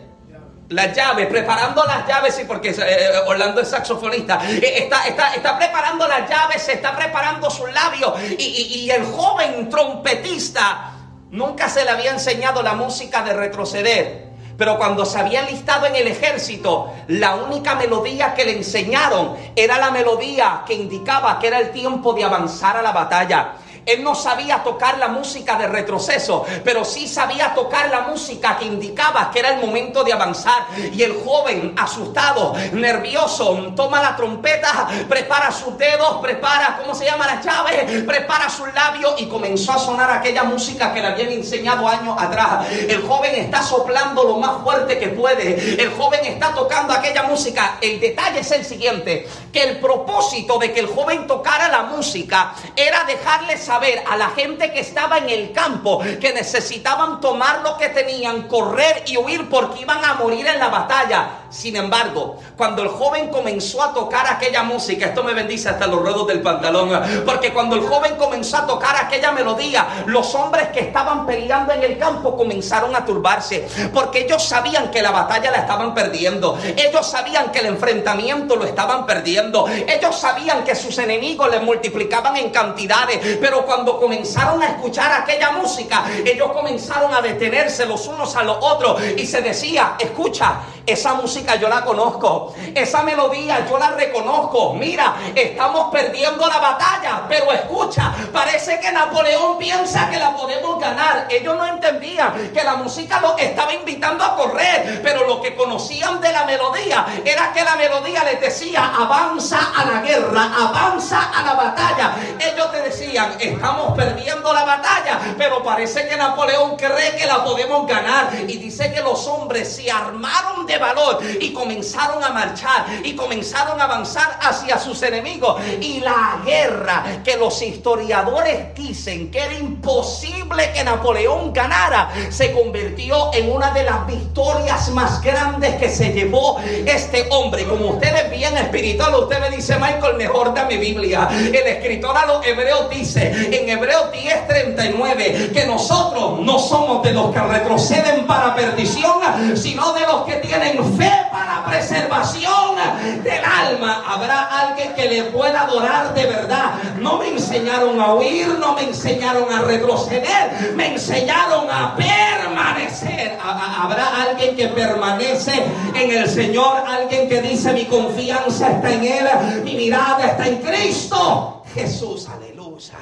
las 0.68 0.94
llaves, 0.94 1.26
preparando 1.26 1.84
las 1.84 2.06
llaves, 2.06 2.36
sí, 2.36 2.44
porque 2.46 2.70
eh, 2.70 3.10
Orlando 3.26 3.60
es 3.60 3.68
saxofonista, 3.68 4.40
eh, 4.48 4.84
está, 4.84 5.04
está, 5.08 5.34
está, 5.34 5.58
preparando 5.58 6.06
las 6.06 6.30
llaves, 6.30 6.68
está 6.68 6.96
preparando 6.96 7.50
sus 7.50 7.72
labios 7.72 8.14
y 8.38 8.88
el 8.88 9.04
joven 9.04 9.68
trompetista 9.68 10.92
Nunca 11.30 11.68
se 11.68 11.84
le 11.84 11.90
había 11.90 12.10
enseñado 12.10 12.60
la 12.62 12.74
música 12.74 13.22
de 13.22 13.32
retroceder. 13.32 14.30
Pero 14.58 14.76
cuando 14.76 15.06
se 15.06 15.18
había 15.18 15.42
listado 15.42 15.86
en 15.86 15.94
el 15.94 16.08
ejército, 16.08 16.92
la 17.06 17.36
única 17.36 17.76
melodía 17.76 18.34
que 18.34 18.44
le 18.44 18.56
enseñaron 18.56 19.36
era 19.54 19.78
la 19.78 19.90
melodía 19.90 20.64
que 20.66 20.74
indicaba 20.74 21.38
que 21.38 21.46
era 21.46 21.60
el 21.60 21.70
tiempo 21.70 22.12
de 22.14 22.24
avanzar 22.24 22.76
a 22.76 22.82
la 22.82 22.92
batalla. 22.92 23.52
Él 23.86 24.04
no 24.04 24.14
sabía 24.14 24.62
tocar 24.62 24.98
la 24.98 25.08
música 25.08 25.56
de 25.56 25.66
retroceso, 25.66 26.44
pero 26.64 26.84
sí 26.84 27.08
sabía 27.08 27.54
tocar 27.54 27.90
la 27.90 28.02
música 28.02 28.56
que 28.58 28.64
indicaba 28.66 29.30
que 29.30 29.40
era 29.40 29.50
el 29.54 29.64
momento 29.64 30.04
de 30.04 30.12
avanzar. 30.12 30.66
Y 30.92 31.02
el 31.02 31.20
joven, 31.24 31.74
asustado, 31.76 32.54
nervioso, 32.72 33.72
toma 33.74 34.00
la 34.02 34.16
trompeta, 34.16 34.88
prepara 35.08 35.50
sus 35.50 35.76
dedos, 35.78 36.18
prepara, 36.20 36.78
¿cómo 36.80 36.94
se 36.94 37.04
llama 37.04 37.26
la 37.26 37.40
llave? 37.40 38.02
Prepara 38.06 38.48
sus 38.48 38.72
labios 38.74 39.14
y 39.18 39.26
comenzó 39.26 39.72
a 39.72 39.78
sonar 39.78 40.10
aquella 40.10 40.44
música 40.44 40.92
que 40.92 41.00
le 41.00 41.08
habían 41.08 41.32
enseñado 41.32 41.86
años 41.88 42.16
atrás. 42.18 42.66
El 42.70 43.02
joven 43.02 43.34
está 43.34 43.62
soplando 43.62 44.24
lo 44.24 44.36
más 44.38 44.62
fuerte 44.62 44.98
que 44.98 45.08
puede. 45.08 45.80
El 45.82 45.90
joven 45.94 46.20
está 46.24 46.54
tocando 46.54 46.92
aquella 46.92 47.24
música. 47.24 47.78
El 47.80 48.00
detalle 48.00 48.40
es 48.40 48.50
el 48.52 48.64
siguiente, 48.64 49.28
que 49.52 49.62
el 49.62 49.78
propósito 49.80 50.58
de 50.58 50.72
que 50.72 50.80
el 50.80 50.86
joven 50.86 51.26
tocara 51.26 51.68
la 51.68 51.82
música 51.84 52.54
era 52.76 53.04
dejarles 53.04 53.62
saber 53.62 53.79
a 54.06 54.16
la 54.16 54.30
gente 54.30 54.72
que 54.72 54.80
estaba 54.80 55.18
en 55.18 55.28
el 55.30 55.52
campo 55.52 56.00
que 56.20 56.32
necesitaban 56.32 57.20
tomar 57.20 57.62
lo 57.62 57.76
que 57.76 57.88
tenían, 57.88 58.48
correr 58.48 59.04
y 59.06 59.16
huir 59.16 59.48
porque 59.48 59.82
iban 59.82 60.04
a 60.04 60.14
morir 60.14 60.46
en 60.46 60.58
la 60.58 60.68
batalla. 60.68 61.28
Sin 61.50 61.74
embargo, 61.74 62.38
cuando 62.56 62.82
el 62.82 62.88
joven 62.88 63.28
comenzó 63.28 63.82
a 63.82 63.92
tocar 63.92 64.26
aquella 64.28 64.62
música, 64.62 65.06
esto 65.06 65.24
me 65.24 65.34
bendice 65.34 65.68
hasta 65.68 65.86
los 65.88 66.00
ruedos 66.00 66.26
del 66.28 66.40
pantalón, 66.40 66.90
porque 67.26 67.52
cuando 67.52 67.74
el 67.74 67.82
joven 67.82 68.14
comenzó 68.16 68.58
a 68.58 68.66
tocar 68.66 68.96
aquella 68.96 69.32
melodía, 69.32 69.86
los 70.06 70.32
hombres 70.36 70.68
que 70.68 70.80
estaban 70.80 71.26
peleando 71.26 71.72
en 71.72 71.82
el 71.82 71.98
campo 71.98 72.36
comenzaron 72.36 72.94
a 72.94 73.04
turbarse, 73.04 73.66
porque 73.92 74.20
ellos 74.20 74.44
sabían 74.44 74.90
que 74.92 75.02
la 75.02 75.10
batalla 75.10 75.50
la 75.50 75.58
estaban 75.58 75.92
perdiendo, 75.92 76.56
ellos 76.76 77.04
sabían 77.04 77.50
que 77.50 77.58
el 77.58 77.66
enfrentamiento 77.66 78.54
lo 78.54 78.64
estaban 78.64 79.04
perdiendo, 79.04 79.66
ellos 79.68 80.16
sabían 80.16 80.62
que 80.62 80.76
sus 80.76 80.96
enemigos 80.98 81.50
les 81.50 81.62
multiplicaban 81.62 82.36
en 82.36 82.50
cantidades, 82.50 83.38
pero 83.40 83.66
cuando 83.66 83.98
comenzaron 83.98 84.62
a 84.62 84.66
escuchar 84.68 85.12
aquella 85.12 85.50
música, 85.50 86.04
ellos 86.24 86.52
comenzaron 86.52 87.12
a 87.12 87.20
detenerse 87.20 87.86
los 87.86 88.06
unos 88.06 88.36
a 88.36 88.44
los 88.44 88.58
otros 88.60 89.02
y 89.16 89.26
se 89.26 89.42
decía, 89.42 89.96
escucha, 89.98 90.60
esa 90.90 91.14
música 91.14 91.56
yo 91.56 91.68
la 91.68 91.84
conozco. 91.84 92.54
Esa 92.74 93.02
melodía 93.02 93.66
yo 93.68 93.78
la 93.78 93.90
reconozco. 93.92 94.74
Mira, 94.74 95.14
estamos 95.34 95.90
perdiendo 95.90 96.46
la 96.46 96.58
batalla. 96.58 97.22
Pero 97.28 97.52
escucha, 97.52 98.12
parece 98.32 98.80
que 98.80 98.90
Napoleón 98.92 99.58
piensa 99.58 100.08
que 100.10 100.18
la 100.18 100.34
podemos 100.34 100.80
ganar. 100.80 101.26
Ellos 101.30 101.56
no 101.56 101.66
entendían 101.66 102.50
que 102.52 102.62
la 102.62 102.76
música 102.76 103.20
los 103.20 103.38
estaba 103.40 103.72
invitando 103.72 104.24
a 104.24 104.36
correr. 104.36 105.00
Pero 105.02 105.26
lo 105.26 105.40
que 105.40 105.54
conocían 105.54 106.20
de 106.20 106.32
la 106.32 106.44
melodía 106.44 107.06
era 107.24 107.52
que 107.52 107.64
la 107.64 107.76
melodía 107.76 108.24
les 108.24 108.40
decía, 108.40 108.92
avanza 108.96 109.72
a 109.76 109.84
la 109.84 110.00
guerra, 110.00 110.50
avanza 110.58 111.30
a 111.34 111.42
la 111.42 111.54
batalla. 111.54 112.16
Ellos 112.38 112.70
te 112.72 112.82
decían, 112.82 113.36
estamos 113.38 113.96
perdiendo 113.96 114.52
la 114.52 114.64
batalla. 114.64 115.20
Pero 115.36 115.62
parece 115.62 116.08
que 116.08 116.16
Napoleón 116.16 116.76
cree 116.76 117.16
que 117.16 117.26
la 117.26 117.44
podemos 117.44 117.86
ganar. 117.86 118.30
Y 118.46 118.56
dice 118.58 118.92
que 118.92 119.00
los 119.00 119.26
hombres 119.26 119.76
se 119.76 119.90
armaron 119.90 120.66
de 120.66 120.78
valor 120.80 121.20
y 121.40 121.52
comenzaron 121.52 122.22
a 122.24 122.30
marchar 122.30 122.86
y 123.04 123.14
comenzaron 123.14 123.80
a 123.80 123.84
avanzar 123.84 124.38
hacia 124.42 124.78
sus 124.78 125.02
enemigos. 125.02 125.60
Y 125.80 126.00
la 126.00 126.40
guerra 126.44 127.04
que 127.22 127.36
los 127.36 127.62
historiadores 127.62 128.74
dicen 128.74 129.30
que 129.30 129.38
era 129.38 129.54
imposible 129.54 130.72
que 130.72 130.84
Napoleón 130.84 131.52
ganara, 131.52 132.10
se 132.30 132.52
convirtió 132.52 133.32
en 133.32 133.52
una 133.52 133.70
de 133.70 133.84
las 133.84 134.06
victorias 134.06 134.90
más 134.90 135.22
grandes 135.22 135.76
que 135.76 135.88
se 135.88 136.12
llevó 136.12 136.58
este 136.60 137.28
hombre. 137.30 137.64
Como 137.64 137.90
usted 137.90 138.14
es 138.14 138.30
bien 138.30 138.56
espiritual, 138.56 139.14
usted 139.14 139.40
me 139.40 139.50
dice, 139.54 139.76
Michael, 139.76 140.16
mejor 140.16 140.54
de 140.54 140.64
mi 140.64 140.76
Biblia. 140.76 141.28
El 141.30 141.54
escritor 141.54 142.16
a 142.16 142.26
los 142.26 142.44
hebreos 142.46 142.88
dice 142.90 143.50
en 143.52 143.68
Hebreos 143.68 144.06
10:39 144.12 145.52
que 145.52 145.66
nosotros 145.66 146.40
no 146.40 146.58
somos 146.58 147.02
de 147.02 147.12
los 147.12 147.32
que 147.32 147.40
retroceden 147.40 148.26
para 148.26 148.54
perdición, 148.54 149.20
sino 149.56 149.92
de 149.92 150.00
los 150.02 150.24
que 150.24 150.34
tienen 150.36 150.59
fe 150.98 151.12
para 151.30 151.64
preservación 151.64 152.76
del 153.22 153.44
alma. 153.44 154.04
Habrá 154.06 154.68
alguien 154.68 154.94
que 154.94 155.08
le 155.08 155.24
pueda 155.24 155.62
adorar 155.62 156.14
de 156.14 156.26
verdad. 156.26 156.74
No 156.98 157.18
me 157.18 157.28
enseñaron 157.28 158.00
a 158.00 158.14
huir, 158.14 158.58
no 158.58 158.74
me 158.74 158.84
enseñaron 158.84 159.52
a 159.52 159.62
retroceder, 159.62 160.74
me 160.76 160.94
enseñaron 160.94 161.68
a 161.70 161.96
permanecer. 161.96 163.38
Habrá 163.42 164.22
alguien 164.22 164.56
que 164.56 164.68
permanece 164.68 165.64
en 165.94 166.10
el 166.10 166.28
Señor, 166.28 166.84
alguien 166.86 167.28
que 167.28 167.40
dice 167.40 167.72
mi 167.72 167.86
confianza 167.86 168.70
está 168.70 168.92
en 168.92 169.04
Él, 169.04 169.28
mi 169.64 169.74
mirada 169.74 170.26
está 170.26 170.46
en 170.46 170.58
Cristo. 170.58 171.62
Jesús, 171.74 172.28
aleluya. 172.28 172.98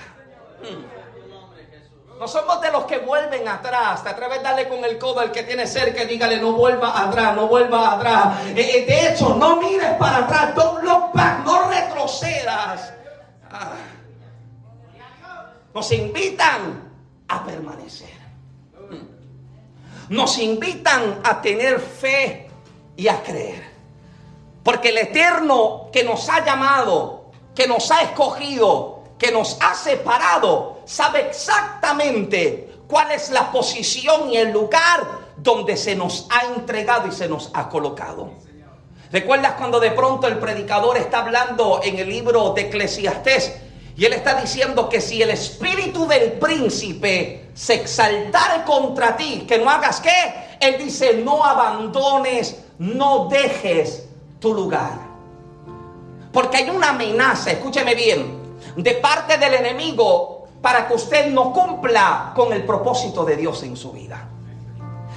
No 2.18 2.26
somos 2.26 2.60
de 2.60 2.72
los 2.72 2.84
que 2.84 2.98
vuelven 2.98 3.46
atrás. 3.46 4.02
Te 4.02 4.08
atreves 4.08 4.40
a 4.40 4.42
darle 4.42 4.68
con 4.68 4.84
el 4.84 4.98
codo 4.98 5.20
al 5.20 5.30
que 5.30 5.44
tiene 5.44 5.66
cerca 5.66 6.02
y 6.02 6.06
dígale, 6.06 6.40
no 6.40 6.52
vuelva 6.52 7.00
atrás, 7.00 7.36
no 7.36 7.46
vuelva 7.46 7.94
atrás. 7.94 8.38
Eh, 8.48 8.54
eh, 8.56 8.86
de 8.86 9.08
hecho, 9.08 9.36
no 9.36 9.56
mires 9.56 9.92
para 9.94 10.18
atrás, 10.18 10.54
don't 10.54 10.82
look 10.82 11.12
back, 11.12 11.44
no 11.44 11.68
retrocedas. 11.68 12.92
Ah. 13.50 13.70
Nos 15.72 15.92
invitan 15.92 16.90
a 17.28 17.44
permanecer. 17.44 18.18
Nos 20.08 20.38
invitan 20.38 21.20
a 21.22 21.40
tener 21.40 21.78
fe 21.78 22.50
y 22.96 23.06
a 23.06 23.22
creer. 23.22 23.62
Porque 24.64 24.88
el 24.88 24.98
Eterno 24.98 25.88
que 25.92 26.02
nos 26.02 26.28
ha 26.28 26.44
llamado, 26.44 27.30
que 27.54 27.68
nos 27.68 27.90
ha 27.92 28.02
escogido, 28.02 29.04
que 29.18 29.30
nos 29.30 29.56
ha 29.60 29.74
separado 29.74 30.77
sabe 30.88 31.28
exactamente 31.28 32.76
cuál 32.88 33.10
es 33.10 33.28
la 33.30 33.52
posición 33.52 34.30
y 34.30 34.38
el 34.38 34.50
lugar 34.50 35.06
donde 35.36 35.76
se 35.76 35.94
nos 35.94 36.26
ha 36.30 36.46
entregado 36.46 37.06
y 37.06 37.12
se 37.12 37.28
nos 37.28 37.50
ha 37.52 37.68
colocado. 37.68 38.30
¿Recuerdas 39.12 39.52
cuando 39.52 39.80
de 39.80 39.90
pronto 39.90 40.26
el 40.26 40.38
predicador 40.38 40.96
está 40.96 41.20
hablando 41.20 41.80
en 41.84 41.98
el 41.98 42.08
libro 42.08 42.54
de 42.54 42.62
Eclesiastés 42.62 43.54
y 43.96 44.04
él 44.06 44.14
está 44.14 44.40
diciendo 44.40 44.88
que 44.88 45.02
si 45.02 45.20
el 45.20 45.30
espíritu 45.30 46.06
del 46.06 46.32
príncipe 46.32 47.50
se 47.52 47.74
exaltare 47.74 48.64
contra 48.64 49.14
ti, 49.14 49.44
que 49.46 49.58
no 49.58 49.68
hagas 49.68 50.00
qué? 50.00 50.56
Él 50.58 50.76
dice, 50.78 51.20
no 51.22 51.44
abandones, 51.44 52.62
no 52.78 53.28
dejes 53.28 54.08
tu 54.40 54.54
lugar. 54.54 54.98
Porque 56.32 56.58
hay 56.58 56.70
una 56.70 56.90
amenaza, 56.90 57.50
escúcheme 57.50 57.94
bien, 57.94 58.56
de 58.76 58.94
parte 58.94 59.36
del 59.36 59.54
enemigo 59.54 60.37
para 60.60 60.86
que 60.86 60.94
usted 60.94 61.26
no 61.26 61.52
cumpla 61.52 62.32
con 62.34 62.52
el 62.52 62.64
propósito 62.64 63.24
de 63.24 63.36
Dios 63.36 63.62
en 63.62 63.76
su 63.76 63.92
vida. 63.92 64.28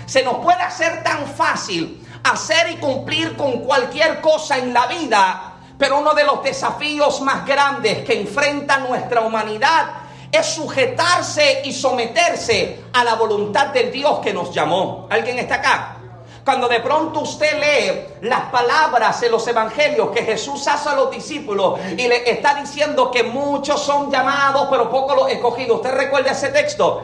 Se 0.05 0.23
nos 0.23 0.37
puede 0.37 0.61
hacer 0.61 1.03
tan 1.03 1.25
fácil 1.25 2.01
hacer 2.23 2.71
y 2.71 2.75
cumplir 2.77 3.35
con 3.35 3.59
cualquier 3.61 4.21
cosa 4.21 4.57
en 4.57 4.73
la 4.73 4.87
vida, 4.87 5.53
pero 5.77 5.99
uno 5.99 6.13
de 6.13 6.23
los 6.23 6.43
desafíos 6.43 7.21
más 7.21 7.45
grandes 7.45 8.05
que 8.05 8.19
enfrenta 8.19 8.77
nuestra 8.77 9.21
humanidad 9.21 9.85
es 10.31 10.45
sujetarse 10.45 11.61
y 11.65 11.73
someterse 11.73 12.85
a 12.93 13.03
la 13.03 13.15
voluntad 13.15 13.67
del 13.67 13.91
Dios 13.91 14.19
que 14.19 14.33
nos 14.33 14.53
llamó. 14.53 15.07
¿Alguien 15.09 15.39
está 15.39 15.55
acá? 15.55 15.97
Cuando 16.43 16.67
de 16.67 16.79
pronto 16.79 17.19
usted 17.19 17.59
lee 17.59 18.27
las 18.27 18.51
palabras 18.51 19.21
en 19.21 19.31
los 19.31 19.47
evangelios 19.47 20.09
que 20.09 20.23
Jesús 20.23 20.67
hace 20.67 20.89
a 20.89 20.95
los 20.95 21.11
discípulos 21.11 21.79
y 21.95 22.07
le 22.07 22.29
está 22.29 22.55
diciendo 22.55 23.11
que 23.11 23.23
muchos 23.23 23.81
son 23.81 24.11
llamados, 24.11 24.67
pero 24.69 24.89
pocos 24.89 25.15
los 25.15 25.29
escogidos. 25.29 25.77
¿Usted 25.77 25.93
recuerda 25.93 26.31
ese 26.31 26.49
texto? 26.49 27.03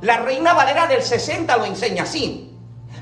La 0.00 0.16
Reina 0.18 0.54
Valera 0.54 0.86
del 0.86 1.02
60 1.02 1.56
lo 1.58 1.66
enseña 1.66 2.04
así. 2.04 2.50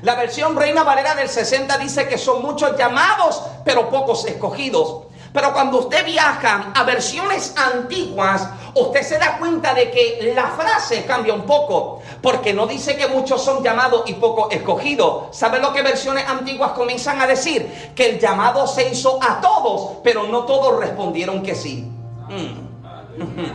La 0.01 0.15
versión 0.15 0.55
Reina 0.55 0.83
Valera 0.83 1.15
del 1.15 1.29
60 1.29 1.77
dice 1.77 2.07
que 2.07 2.17
son 2.17 2.41
muchos 2.41 2.77
llamados, 2.77 3.41
pero 3.63 3.89
pocos 3.89 4.25
escogidos. 4.25 5.03
Pero 5.33 5.53
cuando 5.53 5.79
usted 5.79 6.05
viaja 6.05 6.71
a 6.73 6.83
versiones 6.83 7.53
antiguas, 7.55 8.47
usted 8.75 9.01
se 9.03 9.17
da 9.17 9.37
cuenta 9.37 9.73
de 9.73 9.91
que 9.91 10.33
la 10.35 10.47
frase 10.47 11.05
cambia 11.05 11.33
un 11.33 11.43
poco, 11.43 12.01
porque 12.21 12.53
no 12.53 12.65
dice 12.65 12.97
que 12.97 13.07
muchos 13.07 13.43
son 13.43 13.63
llamados 13.63 14.03
y 14.07 14.13
pocos 14.13 14.51
escogidos. 14.51 15.35
¿Sabe 15.35 15.59
lo 15.59 15.71
que 15.71 15.81
versiones 15.81 16.27
antiguas 16.27 16.71
comienzan 16.71 17.21
a 17.21 17.27
decir? 17.27 17.93
Que 17.95 18.09
el 18.09 18.19
llamado 18.19 18.65
se 18.67 18.89
hizo 18.89 19.19
a 19.21 19.39
todos, 19.39 19.97
pero 20.03 20.23
no 20.23 20.45
todos 20.45 20.79
respondieron 20.79 21.43
que 21.43 21.55
sí. 21.55 21.87
Mm. 22.27 22.69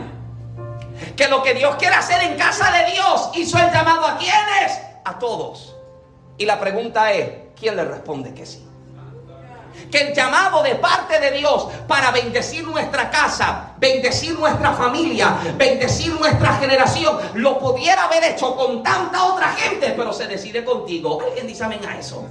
Que 1.17 1.27
lo 1.27 1.43
que 1.43 1.53
Dios 1.53 1.75
quiere 1.75 1.95
hacer 1.95 2.21
en 2.23 2.37
casa 2.37 2.71
de 2.71 2.91
Dios 2.93 3.29
hizo 3.33 3.57
el 3.57 3.71
llamado 3.71 4.05
a 4.05 4.17
quienes? 4.17 4.79
A 5.03 5.19
todos. 5.19 5.75
Y 6.37 6.45
la 6.45 6.59
pregunta 6.59 7.11
es, 7.11 7.31
¿quién 7.59 7.75
le 7.75 7.83
responde 7.83 8.33
que 8.33 8.45
sí? 8.45 8.64
Que 9.91 9.99
el 9.99 10.13
llamado 10.13 10.63
de 10.63 10.75
parte 10.75 11.19
de 11.19 11.31
Dios 11.31 11.67
para 11.87 12.11
bendecir 12.11 12.63
nuestra 12.67 13.09
casa, 13.09 13.73
bendecir 13.77 14.37
nuestra 14.37 14.73
familia, 14.73 15.37
bendecir 15.57 16.13
nuestra 16.19 16.55
generación, 16.55 17.17
lo 17.35 17.59
pudiera 17.59 18.05
haber 18.05 18.23
hecho 18.23 18.55
con 18.55 18.83
tanta 18.83 19.23
otra 19.25 19.49
gente, 19.53 19.93
pero 19.95 20.11
se 20.11 20.27
decide 20.27 20.63
contigo. 20.63 21.21
¿Alguien 21.21 21.47
dice 21.47 21.63
amén 21.63 21.81
a 21.87 21.97
eso? 21.97 22.25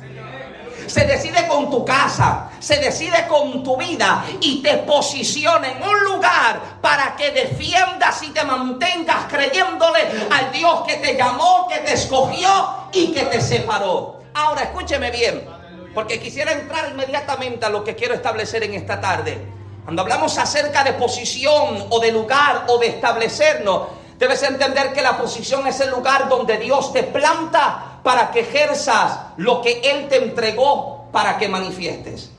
se 0.87 1.07
decide 1.07 1.47
con 1.47 1.71
tu 1.71 1.85
casa, 1.85 2.51
se 2.61 2.77
decide 2.77 3.27
con 3.27 3.63
tu 3.63 3.77
vida 3.77 4.25
y 4.41 4.63
te 4.63 4.79
posiciona 4.79 5.73
en 5.73 5.83
un 5.83 6.05
lugar 6.05 6.61
para 6.81 7.17
que 7.17 7.31
defiendas 7.31 8.23
y 8.23 8.31
te 8.31 8.45
mantengas 8.45 9.25
creyéndole 9.29 10.01
al 10.31 10.53
Dios 10.53 10.83
que 10.87 10.97
te 10.97 11.17
llamó, 11.17 11.67
que 11.69 11.79
te 11.79 11.95
escogió 11.95 12.89
y 12.93 13.13
que 13.13 13.23
te 13.23 13.41
separó. 13.41 14.21
Ahora 14.35 14.63
escúcheme 14.63 15.11
bien, 15.11 15.47
porque 15.95 16.21
quisiera 16.21 16.53
entrar 16.53 16.91
inmediatamente 16.91 17.65
a 17.65 17.71
lo 17.71 17.85
que 17.85 17.95
quiero 17.95 18.15
establecer 18.15 18.63
en 18.65 18.75
esta 18.75 19.01
tarde. 19.01 19.39
Cuando 19.85 20.03
hablamos 20.03 20.37
acerca 20.39 20.83
de 20.83 20.95
posición 20.95 21.87
o 21.91 22.01
de 22.01 22.11
lugar 22.11 22.65
o 22.69 22.79
de 22.79 22.89
establecernos, 22.89 23.83
debes 24.19 24.43
entender 24.43 24.93
que 24.93 25.03
la 25.03 25.17
posición 25.17 25.67
es 25.67 25.79
el 25.81 25.91
lugar 25.91 26.29
donde 26.29 26.57
Dios 26.57 26.93
te 26.93 27.03
planta 27.03 28.01
para 28.03 28.31
que 28.31 28.41
ejerzas 28.41 29.19
lo 29.37 29.61
que 29.61 29.81
Él 29.85 30.09
te 30.09 30.17
entregó 30.17 31.09
para 31.13 31.39
que 31.39 31.49
manifiestes. 31.49 32.31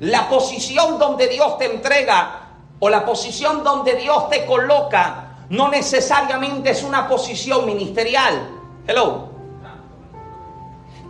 La 0.00 0.28
posición 0.28 0.98
donde 0.98 1.28
Dios 1.28 1.58
te 1.58 1.66
entrega 1.66 2.48
o 2.78 2.88
la 2.88 3.04
posición 3.04 3.64
donde 3.64 3.94
Dios 3.96 4.28
te 4.30 4.46
coloca 4.46 5.26
no 5.50 5.68
necesariamente 5.68 6.70
es 6.70 6.82
una 6.82 7.08
posición 7.08 7.66
ministerial. 7.66 8.50
Hello. 8.86 9.29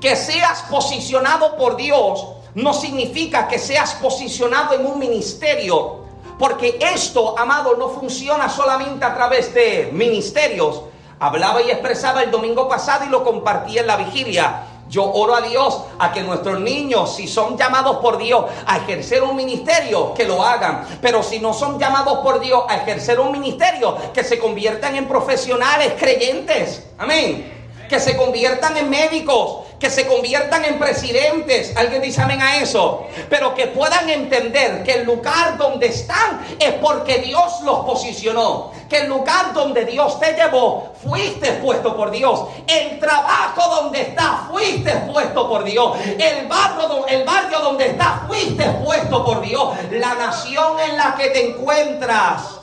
Que 0.00 0.16
seas 0.16 0.62
posicionado 0.71 1.57
por 1.57 1.76
Dios 1.76 2.26
no 2.54 2.73
significa 2.73 3.47
que 3.47 3.59
seas 3.59 3.95
posicionado 3.95 4.75
en 4.75 4.87
un 4.87 4.99
ministerio, 4.99 6.00
porque 6.38 6.78
esto, 6.80 7.38
amado, 7.38 7.76
no 7.76 7.90
funciona 7.90 8.49
solamente 8.49 9.04
a 9.04 9.14
través 9.14 9.52
de 9.52 9.90
ministerios. 9.92 10.83
Hablaba 11.19 11.61
y 11.61 11.71
expresaba 11.71 12.23
el 12.23 12.30
domingo 12.30 12.66
pasado 12.66 13.04
y 13.04 13.09
lo 13.09 13.23
compartía 13.23 13.83
en 13.83 13.87
la 13.87 13.97
vigilia. 13.97 14.62
Yo 14.88 15.04
oro 15.04 15.37
a 15.37 15.42
Dios 15.42 15.83
a 15.99 16.12
que 16.12 16.23
nuestros 16.23 16.59
niños, 16.59 17.14
si 17.14 17.28
son 17.28 17.57
llamados 17.57 17.99
por 17.99 18.16
Dios 18.19 18.47
a 18.66 18.78
ejercer 18.78 19.23
un 19.23 19.37
ministerio, 19.37 20.14
que 20.14 20.25
lo 20.25 20.42
hagan. 20.42 20.85
Pero 21.02 21.23
si 21.23 21.38
no 21.38 21.52
son 21.52 21.78
llamados 21.78 22.21
por 22.21 22.40
Dios 22.40 22.64
a 22.69 22.78
ejercer 22.78 23.21
un 23.21 23.30
ministerio, 23.30 23.97
que 24.14 24.25
se 24.25 24.38
conviertan 24.38 24.97
en 24.97 25.07
profesionales 25.07 25.92
creyentes. 25.99 26.88
Amén 26.99 27.61
que 27.90 27.99
se 27.99 28.16
conviertan 28.16 28.76
en 28.76 28.88
médicos, 28.88 29.64
que 29.81 29.91
se 29.91 30.07
conviertan 30.07 30.65
en 30.67 30.79
presidentes. 30.79 31.75
Alguien 31.75 32.03
dice 32.03 32.21
amén 32.21 32.43
a 32.43 32.59
eso. 32.59 33.07
Pero 33.31 33.55
que 33.55 33.69
puedan 33.69 34.11
entender 34.11 34.85
que 34.85 34.93
el 34.93 35.05
lugar 35.07 35.57
donde 35.57 35.87
están 35.87 36.47
es 36.59 36.75
porque 36.75 37.19
Dios 37.19 37.63
los 37.63 37.87
posicionó. 37.87 38.73
Que 38.91 38.99
el 38.99 39.09
lugar 39.09 39.55
donde 39.55 39.87
Dios 39.87 40.21
te 40.21 40.35
llevó, 40.35 40.93
fuiste 41.03 41.53
puesto 41.55 41.97
por 41.97 42.11
Dios. 42.11 42.45
El 42.67 43.01
trabajo 43.01 43.83
donde 43.83 44.03
estás, 44.03 44.49
fuiste 44.51 44.93
puesto 45.11 45.49
por 45.49 45.65
Dios. 45.65 45.97
El 46.05 46.47
barrio, 46.47 47.07
el 47.07 47.25
barrio 47.25 47.61
donde 47.61 47.87
estás, 47.87 48.27
fuiste 48.29 48.65
puesto 48.85 49.25
por 49.25 49.41
Dios. 49.41 49.75
La 49.93 50.15
nación 50.15 50.79
en 50.81 50.97
la 50.99 51.15
que 51.17 51.31
te 51.31 51.51
encuentras. 51.51 52.61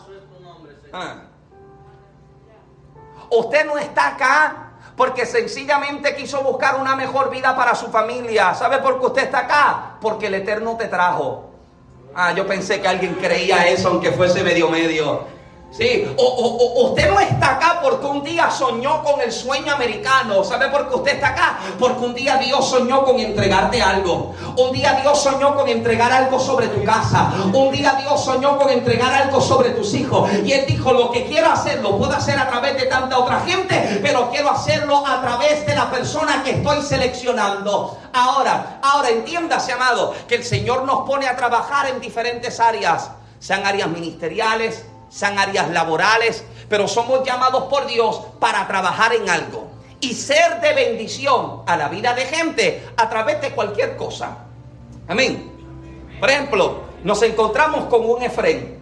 Ah. 0.93 1.23
Usted 3.29 3.65
no 3.65 3.77
está 3.77 4.09
acá 4.09 4.66
porque 4.97 5.27
sencillamente 5.27 6.15
quiso 6.15 6.41
buscar 6.41 6.75
una 6.77 6.95
mejor 6.95 7.29
vida 7.29 7.55
para 7.55 7.75
su 7.75 7.87
familia. 7.91 8.55
¿Sabe 8.55 8.79
por 8.79 8.99
qué 8.99 9.05
usted 9.05 9.23
está 9.25 9.39
acá? 9.41 9.97
Porque 10.01 10.25
el 10.25 10.33
Eterno 10.33 10.75
te 10.75 10.87
trajo. 10.87 11.51
Ah, 12.15 12.33
yo 12.33 12.47
pensé 12.47 12.81
que 12.81 12.87
alguien 12.87 13.13
creía 13.13 13.67
eso, 13.67 13.89
aunque 13.89 14.11
fuese 14.11 14.43
medio 14.43 14.69
medio. 14.69 15.36
Sí, 15.77 16.11
o, 16.17 16.89
usted 16.89 17.07
no 17.07 17.19
está 17.19 17.51
acá 17.51 17.79
porque 17.83 18.07
un 18.07 18.23
día 18.23 18.49
soñó 18.49 19.03
con 19.03 19.21
el 19.21 19.31
sueño 19.31 19.75
americano. 19.75 20.43
¿Sabe 20.43 20.69
por 20.69 20.89
qué 20.89 20.95
usted 20.95 21.11
está 21.13 21.27
acá? 21.27 21.59
Porque 21.77 22.03
un 22.03 22.15
día 22.15 22.37
Dios 22.37 22.67
soñó 22.67 23.03
con 23.03 23.19
entregarte 23.19 23.79
algo. 23.79 24.33
Un 24.57 24.71
día 24.71 24.99
Dios 25.03 25.21
soñó 25.21 25.55
con 25.55 25.69
entregar 25.69 26.11
algo 26.11 26.39
sobre 26.39 26.69
tu 26.69 26.83
casa. 26.83 27.31
Un 27.53 27.71
día 27.71 27.95
Dios 28.01 28.25
soñó 28.25 28.57
con 28.57 28.71
entregar 28.71 29.13
algo 29.13 29.39
sobre 29.39 29.69
tus 29.69 29.93
hijos. 29.93 30.27
Y 30.43 30.51
Él 30.51 30.65
dijo, 30.65 30.91
lo 30.93 31.11
que 31.11 31.25
quiero 31.25 31.51
hacer 31.51 31.79
lo 31.83 31.95
puedo 31.95 32.13
hacer 32.13 32.39
a 32.39 32.47
través 32.49 32.75
de 32.75 32.87
tanta 32.87 33.19
otra 33.19 33.41
gente, 33.41 33.99
pero 34.01 34.31
quiero 34.31 34.49
hacerlo 34.49 35.05
a 35.05 35.21
través 35.21 35.63
de 35.67 35.75
la 35.75 35.91
persona 35.91 36.41
que 36.43 36.51
estoy 36.51 36.81
seleccionando. 36.81 37.99
Ahora, 38.13 38.79
ahora 38.81 39.09
entiéndase, 39.09 39.73
amado, 39.73 40.15
que 40.27 40.35
el 40.35 40.43
Señor 40.43 40.85
nos 40.85 41.07
pone 41.07 41.27
a 41.27 41.35
trabajar 41.35 41.87
en 41.87 42.01
diferentes 42.01 42.59
áreas. 42.59 43.11
Sean 43.39 43.63
áreas 43.63 43.89
ministeriales, 43.89 44.83
sean 45.09 45.37
áreas 45.39 45.69
laborales, 45.69 46.43
pero 46.69 46.87
somos 46.87 47.25
llamados 47.25 47.63
por 47.63 47.87
Dios 47.87 48.21
para 48.39 48.67
trabajar 48.67 49.13
en 49.13 49.29
algo 49.29 49.67
y 49.99 50.13
ser 50.13 50.61
de 50.61 50.73
bendición 50.73 51.63
a 51.65 51.75
la 51.75 51.89
vida 51.89 52.13
de 52.13 52.25
gente 52.25 52.87
a 52.97 53.09
través 53.09 53.41
de 53.41 53.51
cualquier 53.51 53.95
cosa. 53.95 54.37
Amén. 55.07 55.51
Por 56.19 56.29
ejemplo, 56.29 56.81
nos 57.03 57.21
encontramos 57.23 57.85
con 57.85 58.09
un 58.09 58.21
Efren. 58.21 58.77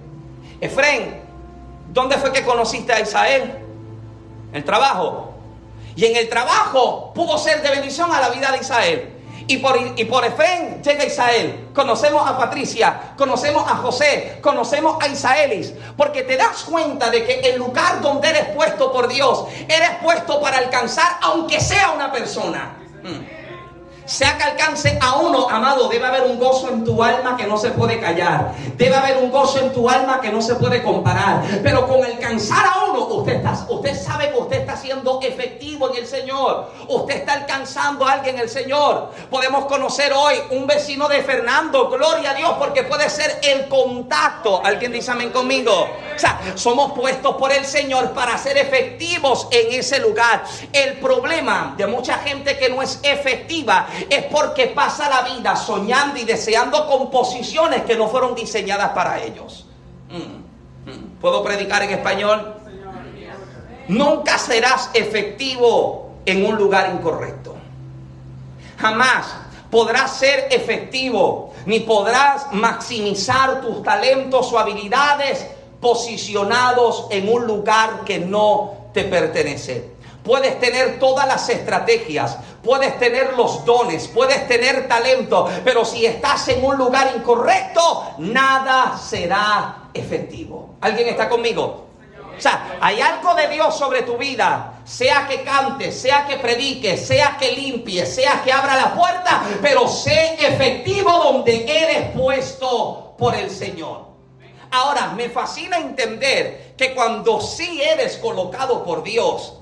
Efren, 0.60 1.22
¿dónde 1.92 2.18
fue 2.18 2.32
que 2.32 2.44
conociste 2.44 2.94
a 2.94 3.00
Israel? 3.00 3.60
El 4.52 4.64
trabajo. 4.64 5.34
Y 5.96 6.06
en 6.06 6.16
el 6.16 6.28
trabajo 6.28 7.14
pudo 7.14 7.38
ser 7.38 7.62
de 7.62 7.70
bendición 7.70 8.12
a 8.12 8.20
la 8.20 8.30
vida 8.30 8.52
de 8.52 8.58
Israel. 8.58 9.15
Y 9.48 9.58
por, 9.58 9.78
y 9.96 10.06
por 10.06 10.26
Efén 10.26 10.82
llega 10.82 11.06
Israel. 11.06 11.70
Conocemos 11.74 12.28
a 12.28 12.38
Patricia, 12.38 13.14
conocemos 13.18 13.70
a 13.70 13.76
José, 13.76 14.40
conocemos 14.42 14.98
a 15.02 15.08
Isaelis. 15.08 15.74
Porque 15.96 16.24
te 16.24 16.38
das 16.38 16.64
cuenta 16.64 17.10
de 17.10 17.26
que 17.26 17.40
el 17.42 17.58
lugar 17.58 18.02
donde 18.02 18.30
eres 18.30 18.46
puesto 18.56 18.92
por 18.92 19.08
Dios, 19.08 19.46
eres 19.68 19.92
puesto 20.02 20.42
para 20.42 20.58
alcanzar, 20.58 21.18
aunque 21.22 21.60
sea 21.60 21.92
una 21.92 22.12
persona. 22.12 22.78
Hmm 23.04 23.35
sea 24.06 24.38
que 24.38 24.44
alcance 24.44 24.98
a 25.02 25.16
uno, 25.18 25.50
amado, 25.50 25.90
debe 25.90 26.06
haber 26.06 26.24
un 26.24 26.40
gozo 26.40 26.70
en 26.70 26.84
tu 26.84 27.04
alma 27.04 27.36
que 27.36 27.46
no 27.46 27.58
se 27.58 27.72
puede 27.72 28.00
callar. 28.00 28.54
Debe 28.78 28.96
haber 28.96 29.18
un 29.18 29.32
gozo 29.32 29.60
en 29.60 29.74
tu 29.74 29.90
alma 29.90 30.22
que 30.22 30.32
no 30.32 30.42
se 30.42 30.56
puede 30.56 30.84
comparar. 30.84 31.44
Pero 31.64 31.88
con 31.88 32.04
alcanzar 32.04 32.66
a 32.66 32.86
uno, 32.86 33.06
usted, 33.06 33.38
está, 33.38 33.66
usted 33.70 34.00
sabe 34.00 34.32
que 34.32 34.38
usted 34.38 34.58
está 34.58 34.78
siendo 34.78 35.20
efectivo 35.22 35.90
en 35.90 35.98
el 35.98 36.08
Señor. 36.08 36.72
Usted 36.88 37.16
está 37.16 37.34
alcanzando 37.34 38.06
a 38.06 38.14
alguien 38.14 38.36
en 38.36 38.42
el 38.42 38.50
Señor. 38.50 39.12
Podemos 39.30 39.66
conocer 39.66 40.14
hoy 40.14 40.36
un 40.52 40.68
vecino 40.68 41.08
de 41.08 41.24
Fernando, 41.24 41.90
gloria 41.90 42.32
a 42.32 42.34
Dios, 42.36 42.54
porque 42.60 42.84
puede 42.84 43.10
ser 43.10 43.40
el 43.44 43.68
contacto. 43.68 44.62
¿Alguien 44.64 44.92
dice 44.92 45.12
amén 45.12 45.32
conmigo? 45.32 45.88
O 46.16 46.20
sea, 46.20 46.40
somos 46.56 46.94
puestos 46.94 47.36
por 47.36 47.52
el 47.52 47.66
Señor 47.66 48.12
para 48.12 48.38
ser 48.38 48.58
efectivos 48.58 49.48
en 49.52 49.80
ese 49.80 50.00
lugar. 50.00 50.44
El 50.72 50.94
problema 51.00 51.74
de 51.78 51.88
mucha 51.88 52.16
gente 52.20 52.58
que 52.58 52.70
no 52.70 52.82
es 52.82 53.00
efectiva 53.04 53.88
es 54.10 54.24
porque 54.26 54.68
pasa 54.68 55.10
la 55.10 55.22
vida 55.36 55.56
soñando 55.56 56.20
y 56.20 56.24
deseando 56.24 56.88
composiciones 56.88 57.84
que 57.84 57.96
no 57.96 58.08
fueron 58.08 58.36
diseñadas 58.36 58.90
para 58.90 59.22
ellos. 59.24 59.66
Mm, 60.10 60.90
mm. 60.90 61.20
¿Puedo 61.22 61.44
predicar 61.44 61.84
en 61.84 61.92
español? 61.92 62.56
Nunca 63.88 64.38
serás 64.38 64.90
efectivo 64.94 66.12
en 66.26 66.46
un 66.46 66.56
lugar 66.56 66.92
incorrecto. 66.94 67.56
Jamás 68.80 69.28
podrás 69.70 70.18
ser 70.18 70.48
efectivo 70.52 71.54
ni 71.66 71.82
podrás 71.82 72.48
maximizar 72.52 73.62
tus 73.62 73.84
talentos 73.84 74.52
o 74.52 74.60
habilidades 74.60 75.48
posicionados 75.80 77.08
en 77.10 77.30
un 77.30 77.46
lugar 77.46 78.04
que 78.06 78.20
no 78.20 78.90
te 78.94 79.04
pertenece. 79.04 79.92
Puedes 80.24 80.60
tener 80.60 80.98
todas 80.98 81.28
las 81.28 81.48
estrategias, 81.50 82.38
puedes 82.66 82.98
tener 83.00 83.34
los 83.34 83.64
dones, 83.64 84.08
puedes 84.08 84.48
tener 84.48 84.88
talento, 84.88 85.48
pero 85.64 85.86
si 85.86 86.06
estás 86.06 86.48
en 86.50 86.66
un 86.66 86.76
lugar 86.76 87.14
incorrecto, 87.16 88.16
nada 88.18 88.98
será 88.98 89.90
efectivo. 89.94 90.76
¿Alguien 90.82 91.08
está 91.10 91.30
conmigo? 91.30 91.86
O 92.38 92.42
sea, 92.42 92.78
hay 92.82 93.00
algo 93.00 93.34
de 93.34 93.48
Dios 93.48 93.78
sobre 93.78 94.02
tu 94.02 94.18
vida, 94.18 94.82
sea 94.84 95.26
que 95.26 95.44
cantes, 95.44 96.00
sea 96.00 96.26
que 96.28 96.38
prediques, 96.38 97.08
sea 97.08 97.38
que 97.40 97.54
limpies, 97.54 98.14
sea 98.14 98.42
que 98.44 98.52
abra 98.52 98.76
la 98.76 98.94
puerta, 98.94 99.44
pero 99.62 99.88
sé 99.88 100.36
efectivo 100.46 101.12
donde 101.12 101.64
eres 101.64 102.12
puesto 102.12 103.16
por 103.18 103.36
el 103.36 103.50
Señor. 103.50 104.06
Ahora, 104.72 105.14
me 105.16 105.30
fascina 105.30 105.78
entender 105.78 106.74
que 106.76 106.94
cuando 106.94 107.40
sí 107.40 107.82
eres 107.82 108.18
colocado 108.18 108.84
por 108.84 109.04
Dios, 109.04 109.54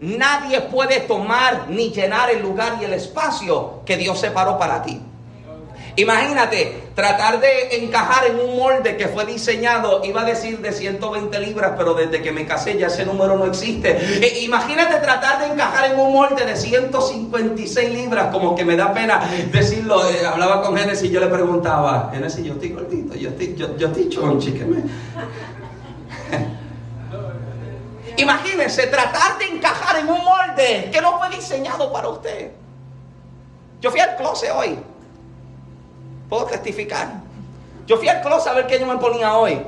Nadie 0.00 0.60
puede 0.60 1.00
tomar 1.00 1.66
ni 1.70 1.90
llenar 1.90 2.30
el 2.30 2.42
lugar 2.42 2.78
y 2.80 2.84
el 2.84 2.92
espacio 2.92 3.80
que 3.86 3.96
Dios 3.96 4.20
separó 4.20 4.58
para 4.58 4.82
ti. 4.82 5.00
Imagínate, 5.98 6.90
tratar 6.94 7.40
de 7.40 7.78
encajar 7.82 8.26
en 8.26 8.38
un 8.38 8.58
molde 8.58 8.98
que 8.98 9.08
fue 9.08 9.24
diseñado, 9.24 10.02
iba 10.04 10.20
a 10.20 10.24
decir 10.24 10.58
de 10.60 10.70
120 10.70 11.38
libras, 11.40 11.72
pero 11.78 11.94
desde 11.94 12.20
que 12.20 12.32
me 12.32 12.44
casé 12.44 12.76
ya 12.76 12.88
ese 12.88 13.06
número 13.06 13.36
no 13.36 13.46
existe. 13.46 13.96
Eh, 14.22 14.40
imagínate 14.42 14.96
tratar 14.96 15.40
de 15.40 15.46
encajar 15.54 15.90
en 15.90 15.98
un 15.98 16.12
molde 16.12 16.44
de 16.44 16.54
156 16.54 17.90
libras, 17.90 18.26
como 18.30 18.54
que 18.54 18.66
me 18.66 18.76
da 18.76 18.92
pena 18.92 19.22
decirlo. 19.50 20.06
Eh, 20.10 20.26
hablaba 20.26 20.60
con 20.60 20.76
Genesis 20.76 21.08
y 21.08 21.12
yo 21.12 21.20
le 21.20 21.28
preguntaba, 21.28 22.10
Genesis, 22.12 22.44
yo 22.44 22.52
estoy 22.52 22.68
gordito, 22.70 23.14
yo 23.14 23.30
estoy, 23.30 23.54
yo, 23.56 23.74
yo 23.78 23.86
estoy 23.86 24.10
chonchi, 24.10 24.52
¿qué 24.52 24.64
me... 24.66 24.82
Imagínense 28.16 28.86
tratar 28.86 29.38
de 29.38 29.46
encajar 29.46 29.98
en 29.98 30.08
un 30.08 30.24
molde 30.24 30.90
que 30.92 31.00
no 31.00 31.18
fue 31.18 31.28
diseñado 31.30 31.92
para 31.92 32.08
usted. 32.08 32.50
Yo 33.80 33.90
fui 33.90 34.00
al 34.00 34.16
closet 34.16 34.50
hoy. 34.54 34.78
Puedo 36.28 36.46
testificar. 36.46 37.08
Yo 37.86 37.96
fui 37.98 38.08
al 38.08 38.22
closet 38.22 38.52
a 38.52 38.54
ver 38.54 38.66
qué 38.66 38.80
yo 38.80 38.86
me 38.86 38.96
ponía 38.96 39.36
hoy. 39.36 39.60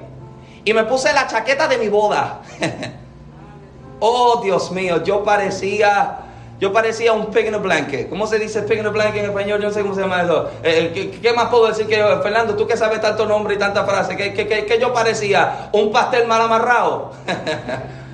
Y 0.65 0.73
me 0.73 0.85
puse 0.85 1.13
la 1.13 1.27
chaqueta 1.27 1.69
de 1.69 1.79
mi 1.79 1.89
boda. 1.89 2.41
oh, 4.01 4.41
Dios 4.43 4.71
mío, 4.71 5.03
yo 5.05 5.23
parecía... 5.23 6.25
Yo 6.61 6.73
parecía 6.73 7.13
un 7.13 7.27
pig 7.27 7.47
in 7.47 7.55
a 7.55 7.59
blanket. 7.59 8.09
¿Cómo 8.09 8.27
se 8.27 8.37
dice 8.37 8.63
pig 8.63 8.81
in 8.81 8.87
a 8.87 8.89
blanket 8.89 9.23
en 9.23 9.27
español? 9.27 9.61
Yo 9.61 9.69
no 9.69 9.73
sé 9.73 9.81
cómo 9.83 9.95
se 9.95 10.01
llama 10.01 10.23
eso. 10.23 10.51
Eh, 10.65 11.17
¿qué, 11.23 11.33
más 11.33 11.51
puedo 11.51 11.69
decir 11.69 11.87
que 11.87 11.97
yo? 11.97 12.21
Fernando, 12.21 12.57
tú 12.57 12.67
que 12.67 12.77
sabes 12.77 13.01
tanto 13.01 13.27
nombre 13.27 13.55
y 13.55 13.59
tanta 13.59 13.85
frase, 13.85 14.17
¿qué, 14.17 14.35
qué, 14.35 14.79
yo 14.81 14.93
parecía? 14.93 15.69
¿Un 15.73 15.93
pastel 15.93 16.27
mal 16.27 16.41
amarrado? 16.41 17.13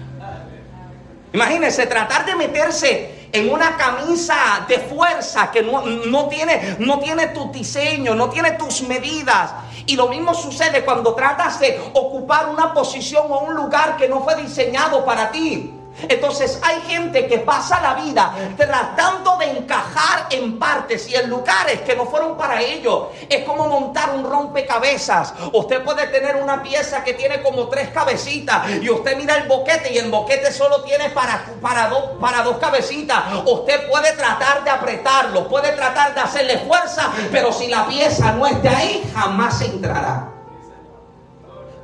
Imagínense 1.34 1.86
tratar 1.88 2.24
de 2.24 2.36
meterse 2.36 3.28
en 3.32 3.52
una 3.52 3.76
camisa 3.76 4.64
de 4.68 4.78
fuerza 4.78 5.50
que 5.50 5.62
no, 5.62 6.28
tiene, 6.28 6.76
no 6.78 7.00
tiene 7.00 7.26
tu 7.28 7.50
diseño, 7.50 8.14
no 8.14 8.30
tiene 8.30 8.52
tus 8.52 8.82
medidas. 8.82 9.52
Y 9.84 9.96
lo 9.96 10.06
mismo 10.06 10.32
sucede 10.32 10.84
cuando 10.84 11.12
tratas 11.16 11.58
de 11.58 11.80
ocupar 11.92 12.48
una 12.48 12.72
posición 12.72 13.26
o 13.28 13.40
un 13.40 13.54
lugar 13.54 13.96
que 13.96 14.08
no 14.08 14.22
fue 14.22 14.36
diseñado 14.36 15.04
para 15.04 15.32
ti. 15.32 15.74
Entonces 16.02 16.58
hay 16.62 16.80
gente 16.82 17.26
que 17.26 17.38
pasa 17.38 17.80
la 17.80 17.94
vida 17.94 18.34
tratando 18.56 19.36
de 19.38 19.50
encajar 19.50 20.26
en 20.30 20.58
partes 20.58 21.08
y 21.08 21.14
en 21.14 21.30
lugares 21.30 21.80
que 21.82 21.96
no 21.96 22.06
fueron 22.06 22.36
para 22.36 22.60
ellos. 22.60 23.08
Es 23.28 23.44
como 23.44 23.68
montar 23.68 24.10
un 24.10 24.24
rompecabezas. 24.28 25.34
Usted 25.52 25.82
puede 25.82 26.06
tener 26.08 26.36
una 26.36 26.62
pieza 26.62 27.04
que 27.04 27.14
tiene 27.14 27.42
como 27.42 27.68
tres 27.68 27.88
cabecitas 27.90 28.68
y 28.82 28.90
usted 28.90 29.16
mira 29.16 29.36
el 29.36 29.48
boquete 29.48 29.92
y 29.92 29.98
el 29.98 30.10
boquete 30.10 30.52
solo 30.52 30.82
tiene 30.82 31.10
para, 31.10 31.44
para, 31.60 31.90
para 32.20 32.42
dos 32.42 32.58
cabecitas. 32.58 33.22
Usted 33.44 33.88
puede 33.88 34.12
tratar 34.12 34.64
de 34.64 34.70
apretarlo, 34.70 35.48
puede 35.48 35.72
tratar 35.72 36.14
de 36.14 36.20
hacerle 36.20 36.58
fuerza, 36.58 37.10
pero 37.30 37.52
si 37.52 37.68
la 37.68 37.86
pieza 37.86 38.32
no 38.32 38.46
esté 38.46 38.68
ahí, 38.68 39.10
jamás 39.14 39.60
entrará. 39.60 40.33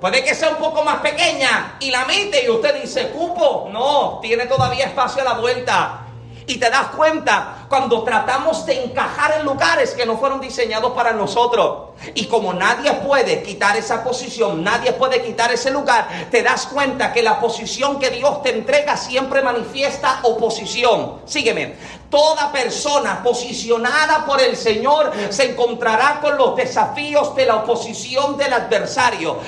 Puede 0.01 0.25
que 0.25 0.35
sea 0.35 0.51
un 0.51 0.57
poco 0.57 0.83
más 0.83 1.01
pequeña 1.01 1.77
y 1.79 1.91
la 1.91 2.07
mete 2.07 2.45
y 2.45 2.49
usted 2.49 2.81
dice, 2.81 3.11
cupo, 3.11 3.69
no, 3.71 4.19
tiene 4.23 4.47
todavía 4.47 4.87
espacio 4.87 5.21
a 5.21 5.25
la 5.25 5.35
vuelta. 5.35 6.07
Y 6.47 6.59
te 6.59 6.71
das 6.71 6.89
cuenta 6.97 7.67
cuando 7.69 8.03
tratamos 8.03 8.65
de 8.65 8.83
encajar 8.85 9.35
en 9.39 9.45
lugares 9.45 9.93
que 9.93 10.07
no 10.07 10.17
fueron 10.17 10.41
diseñados 10.41 10.93
para 10.93 11.13
nosotros. 11.13 11.90
Y 12.15 12.27
como 12.27 12.53
nadie 12.55 12.93
puede 12.95 13.43
quitar 13.43 13.77
esa 13.77 14.03
posición, 14.03 14.65
nadie 14.65 14.93
puede 14.93 15.23
quitar 15.23 15.53
ese 15.53 15.71
lugar, 15.71 16.09
te 16.31 16.43
das 16.43 16.67
cuenta 16.67 17.13
que 17.13 17.23
la 17.23 17.41
posición 17.41 17.99
que 17.99 18.11
Dios 18.11 18.43
te 18.43 18.51
entrega 18.51 18.97
siempre 18.97 19.43
manifiesta 19.43 20.21
oposición. 20.23 21.21
Sígueme. 21.27 22.01
Toda 22.11 22.51
persona 22.51 23.23
posicionada 23.23 24.27
por 24.27 24.41
el 24.41 24.57
Señor 24.57 25.13
se 25.29 25.53
encontrará 25.53 26.19
con 26.21 26.37
los 26.37 26.57
desafíos 26.57 27.37
de 27.37 27.47
la 27.47 27.57
oposición 27.57 28.37
del 28.37 28.53
adversario, 28.53 29.39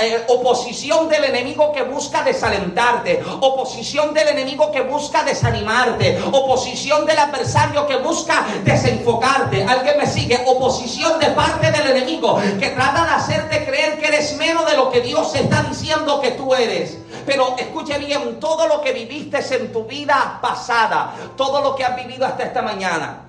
eh, 0.00 0.24
oposición 0.28 1.08
del 1.08 1.24
enemigo 1.24 1.72
que 1.72 1.82
busca 1.82 2.22
desalentarte, 2.22 3.20
oposición 3.40 4.14
del 4.14 4.28
enemigo 4.28 4.70
que 4.70 4.82
busca 4.82 5.24
desanimarte, 5.24 6.22
oposición 6.30 7.04
del 7.04 7.18
adversario 7.18 7.84
que 7.88 7.96
busca 7.96 8.46
desenfocarte. 8.62 9.64
¿Alguien 9.64 9.98
me 9.98 10.06
sigue? 10.06 10.40
Oposición 10.46 11.18
de 11.18 11.30
parte 11.30 11.72
del 11.72 11.93
enemigo 11.96 12.40
que 12.58 12.70
trata 12.70 13.04
de 13.04 13.10
hacerte 13.10 13.64
creer 13.64 13.98
que 13.98 14.08
eres 14.08 14.36
menos 14.36 14.68
de 14.70 14.76
lo 14.76 14.90
que 14.90 15.00
Dios 15.00 15.34
está 15.34 15.62
diciendo 15.62 16.20
que 16.20 16.32
tú 16.32 16.54
eres. 16.54 16.98
Pero 17.26 17.54
escuche 17.58 17.98
bien, 17.98 18.38
todo 18.40 18.66
lo 18.68 18.80
que 18.80 18.92
viviste 18.92 19.38
en 19.56 19.72
tu 19.72 19.84
vida 19.84 20.38
pasada, 20.42 21.14
todo 21.36 21.60
lo 21.62 21.74
que 21.74 21.84
has 21.84 21.96
vivido 21.96 22.26
hasta 22.26 22.44
esta 22.44 22.62
mañana, 22.62 23.22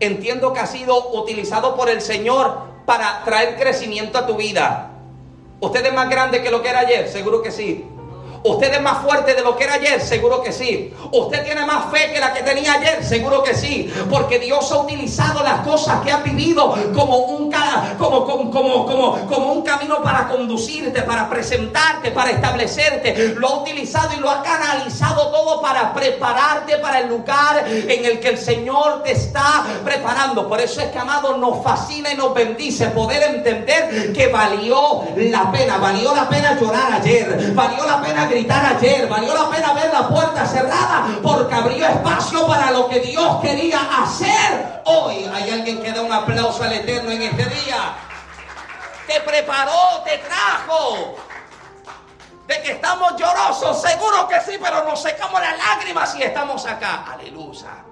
entiendo 0.00 0.52
que 0.52 0.60
ha 0.60 0.66
sido 0.66 1.10
utilizado 1.12 1.76
por 1.76 1.88
el 1.88 2.00
Señor 2.00 2.58
para 2.86 3.22
traer 3.24 3.56
crecimiento 3.56 4.18
a 4.18 4.26
tu 4.26 4.36
vida. 4.36 4.90
¿Usted 5.60 5.86
es 5.86 5.92
más 5.92 6.08
grande 6.10 6.42
que 6.42 6.50
lo 6.50 6.62
que 6.62 6.68
era 6.68 6.80
ayer? 6.80 7.08
Seguro 7.08 7.42
que 7.42 7.50
sí. 7.50 7.84
¿Usted 8.46 8.74
es 8.74 8.80
más 8.80 9.02
fuerte 9.02 9.34
de 9.34 9.42
lo 9.42 9.56
que 9.56 9.64
era 9.64 9.74
ayer? 9.74 10.00
Seguro 10.00 10.40
que 10.42 10.52
sí. 10.52 10.92
¿Usted 11.10 11.44
tiene 11.44 11.66
más 11.66 11.90
fe 11.90 12.12
que 12.12 12.20
la 12.20 12.32
que 12.32 12.42
tenía 12.42 12.74
ayer? 12.74 13.04
Seguro 13.04 13.42
que 13.42 13.54
sí. 13.54 13.92
Porque 14.08 14.38
Dios 14.38 14.70
ha 14.70 14.78
utilizado 14.78 15.42
las 15.42 15.60
cosas 15.60 16.00
que 16.02 16.12
has 16.12 16.22
vivido 16.22 16.74
como 16.94 17.18
un, 17.18 17.52
como, 17.98 19.52
un 19.52 19.62
camino 19.62 20.02
para 20.02 20.28
conducirte, 20.28 21.02
para 21.02 21.28
presentarte, 21.28 22.12
para 22.12 22.30
establecerte. 22.30 23.34
Lo 23.36 23.48
ha 23.48 23.62
utilizado 23.62 24.14
y 24.16 24.20
lo 24.20 24.30
ha 24.30 24.42
canalizado 24.42 25.30
todo 25.30 25.60
para 25.60 25.92
prepararte 25.92 26.76
para 26.78 27.00
el 27.00 27.08
lugar 27.08 27.64
en 27.66 28.04
el 28.04 28.20
que 28.20 28.28
el 28.28 28.38
Señor 28.38 29.02
te 29.02 29.12
está 29.12 29.64
preparando. 29.84 30.48
Por 30.48 30.60
eso 30.60 30.80
es 30.80 30.88
que, 30.88 30.98
amado, 30.98 31.36
nos 31.36 31.64
fascina 31.64 32.12
y 32.12 32.16
nos 32.16 32.32
bendice 32.32 32.86
poder 32.88 33.22
entender 33.34 34.12
que 34.12 34.28
valió 34.28 35.02
la 35.16 35.50
pena. 35.50 35.78
Valió 35.78 36.14
la 36.14 36.28
pena 36.28 36.58
llorar 36.58 36.92
ayer. 36.92 37.52
Valió 37.54 37.84
la 37.84 38.00
pena 38.00 38.28
ayer, 38.44 39.08
valió 39.08 39.34
la 39.34 39.48
pena 39.48 39.72
ver 39.72 39.92
la 39.92 40.08
puerta 40.08 40.46
cerrada 40.46 41.06
porque 41.22 41.54
abrió 41.54 41.86
espacio 41.86 42.46
para 42.46 42.70
lo 42.70 42.88
que 42.88 43.00
Dios 43.00 43.40
quería 43.40 43.80
hacer 44.02 44.82
hoy. 44.84 45.24
Hay 45.32 45.50
alguien 45.50 45.82
que 45.82 45.92
da 45.92 46.02
un 46.02 46.12
aplauso 46.12 46.62
al 46.62 46.72
Eterno 46.72 47.10
en 47.10 47.22
este 47.22 47.44
día. 47.46 47.94
Te 49.06 49.20
preparó, 49.20 50.02
te 50.04 50.18
trajo. 50.18 51.16
De 52.46 52.62
que 52.62 52.72
estamos 52.72 53.16
llorosos, 53.16 53.80
seguro 53.80 54.28
que 54.28 54.40
sí, 54.40 54.58
pero 54.62 54.84
nos 54.84 55.02
secamos 55.02 55.40
las 55.40 55.56
lágrimas 55.58 56.14
y 56.14 56.22
estamos 56.22 56.64
acá. 56.66 57.04
Aleluya. 57.12 57.85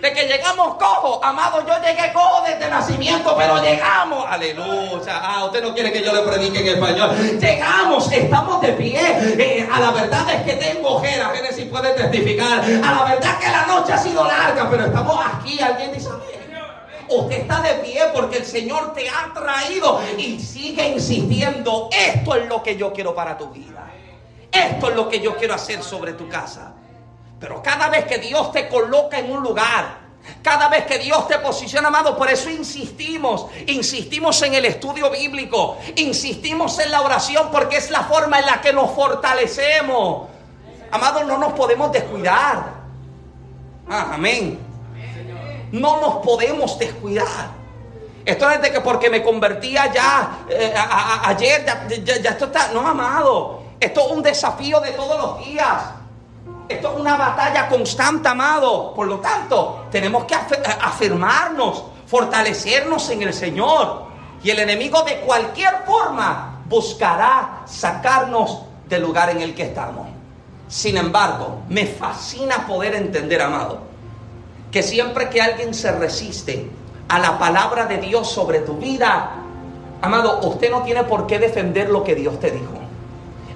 De 0.00 0.12
que 0.12 0.26
llegamos 0.26 0.76
cojo. 0.76 1.20
Amado, 1.24 1.66
yo 1.66 1.74
llegué 1.82 2.12
cojo 2.12 2.42
desde 2.46 2.70
nacimiento, 2.70 3.34
pero 3.36 3.60
llegamos. 3.62 4.24
Aleluya. 4.28 5.20
Ah, 5.20 5.44
usted 5.46 5.62
no 5.62 5.74
quiere 5.74 5.92
que 5.92 6.02
yo 6.02 6.12
le 6.12 6.22
predique 6.22 6.60
en 6.60 6.68
español. 6.68 7.16
Llegamos, 7.40 8.10
estamos 8.12 8.60
de 8.60 8.72
pie. 8.72 9.00
Eh, 9.38 9.68
a 9.70 9.80
la 9.80 9.90
verdad 9.90 10.30
es 10.34 10.42
que 10.42 10.52
tengo 10.54 10.96
ojeras. 10.96 11.32
Génesis 11.32 11.66
puede 11.66 11.90
testificar. 11.94 12.60
A 12.60 12.92
la 12.92 13.04
verdad 13.04 13.38
que 13.38 13.48
la 13.50 13.66
noche 13.66 13.92
ha 13.92 13.98
sido 13.98 14.24
larga, 14.24 14.68
pero 14.70 14.86
estamos 14.86 15.18
aquí. 15.24 15.60
Alguien 15.60 15.92
dice 15.92 16.08
Usted 17.10 17.40
está 17.40 17.62
de 17.62 17.74
pie 17.76 18.02
porque 18.12 18.38
el 18.38 18.44
Señor 18.44 18.92
te 18.92 19.08
ha 19.08 19.32
traído 19.32 20.00
y 20.18 20.38
sigue 20.38 20.88
insistiendo. 20.88 21.88
Esto 21.90 22.34
es 22.36 22.46
lo 22.48 22.62
que 22.62 22.76
yo 22.76 22.92
quiero 22.92 23.14
para 23.14 23.38
tu 23.38 23.48
vida. 23.48 23.90
Esto 24.52 24.90
es 24.90 24.96
lo 24.96 25.08
que 25.08 25.20
yo 25.20 25.36
quiero 25.36 25.54
hacer 25.54 25.82
sobre 25.82 26.12
tu 26.12 26.28
casa. 26.28 26.74
Pero 27.40 27.62
cada 27.62 27.88
vez 27.88 28.04
que 28.06 28.18
Dios 28.18 28.52
te 28.52 28.68
coloca 28.68 29.18
en 29.18 29.30
un 29.30 29.42
lugar, 29.42 30.08
cada 30.42 30.68
vez 30.68 30.84
que 30.84 30.98
Dios 30.98 31.26
te 31.28 31.38
posiciona, 31.38 31.88
amado, 31.88 32.16
por 32.16 32.28
eso 32.28 32.50
insistimos, 32.50 33.46
insistimos 33.66 34.40
en 34.42 34.54
el 34.54 34.64
estudio 34.64 35.10
bíblico, 35.10 35.78
insistimos 35.96 36.78
en 36.78 36.90
la 36.90 37.00
oración 37.00 37.48
porque 37.50 37.76
es 37.76 37.90
la 37.90 38.02
forma 38.04 38.38
en 38.40 38.46
la 38.46 38.60
que 38.60 38.72
nos 38.72 38.90
fortalecemos. 38.90 40.28
Amado, 40.90 41.24
no 41.24 41.38
nos 41.38 41.52
podemos 41.52 41.92
descuidar. 41.92 42.78
Ah, 43.88 44.10
amén. 44.14 44.58
No 45.72 46.00
nos 46.00 46.16
podemos 46.24 46.78
descuidar. 46.78 47.58
Esto 48.24 48.50
es 48.50 48.60
de 48.60 48.72
que 48.72 48.80
porque 48.80 49.08
me 49.08 49.22
convertía 49.22 49.92
ya 49.92 50.40
eh, 50.48 50.74
ayer, 51.24 51.64
ya 52.04 52.30
esto 52.30 52.46
está. 52.46 52.72
No, 52.72 52.86
amado. 52.86 53.62
Esto 53.80 54.06
es 54.06 54.12
un 54.12 54.22
desafío 54.22 54.80
de 54.80 54.92
todos 54.92 55.18
los 55.18 55.46
días. 55.46 55.97
Esto 56.68 56.92
es 56.92 57.00
una 57.00 57.16
batalla 57.16 57.68
constante, 57.68 58.28
amado. 58.28 58.92
Por 58.94 59.06
lo 59.06 59.20
tanto, 59.20 59.86
tenemos 59.90 60.24
que 60.24 60.34
afirmarnos, 60.34 61.84
fortalecernos 62.06 63.08
en 63.10 63.22
el 63.22 63.32
Señor. 63.32 64.08
Y 64.42 64.50
el 64.50 64.58
enemigo 64.60 65.02
de 65.02 65.20
cualquier 65.20 65.84
forma 65.86 66.62
buscará 66.66 67.62
sacarnos 67.64 68.62
del 68.86 69.02
lugar 69.02 69.30
en 69.30 69.40
el 69.40 69.54
que 69.54 69.64
estamos. 69.64 70.06
Sin 70.68 70.98
embargo, 70.98 71.62
me 71.68 71.86
fascina 71.86 72.66
poder 72.66 72.94
entender, 72.94 73.40
amado, 73.40 73.78
que 74.70 74.82
siempre 74.82 75.30
que 75.30 75.40
alguien 75.40 75.72
se 75.72 75.90
resiste 75.92 76.70
a 77.08 77.18
la 77.18 77.38
palabra 77.38 77.86
de 77.86 77.96
Dios 77.96 78.30
sobre 78.30 78.60
tu 78.60 78.74
vida, 78.74 79.30
amado, 80.02 80.40
usted 80.46 80.70
no 80.70 80.82
tiene 80.82 81.04
por 81.04 81.26
qué 81.26 81.38
defender 81.38 81.88
lo 81.88 82.04
que 82.04 82.14
Dios 82.14 82.38
te 82.38 82.50
dijo. 82.50 82.74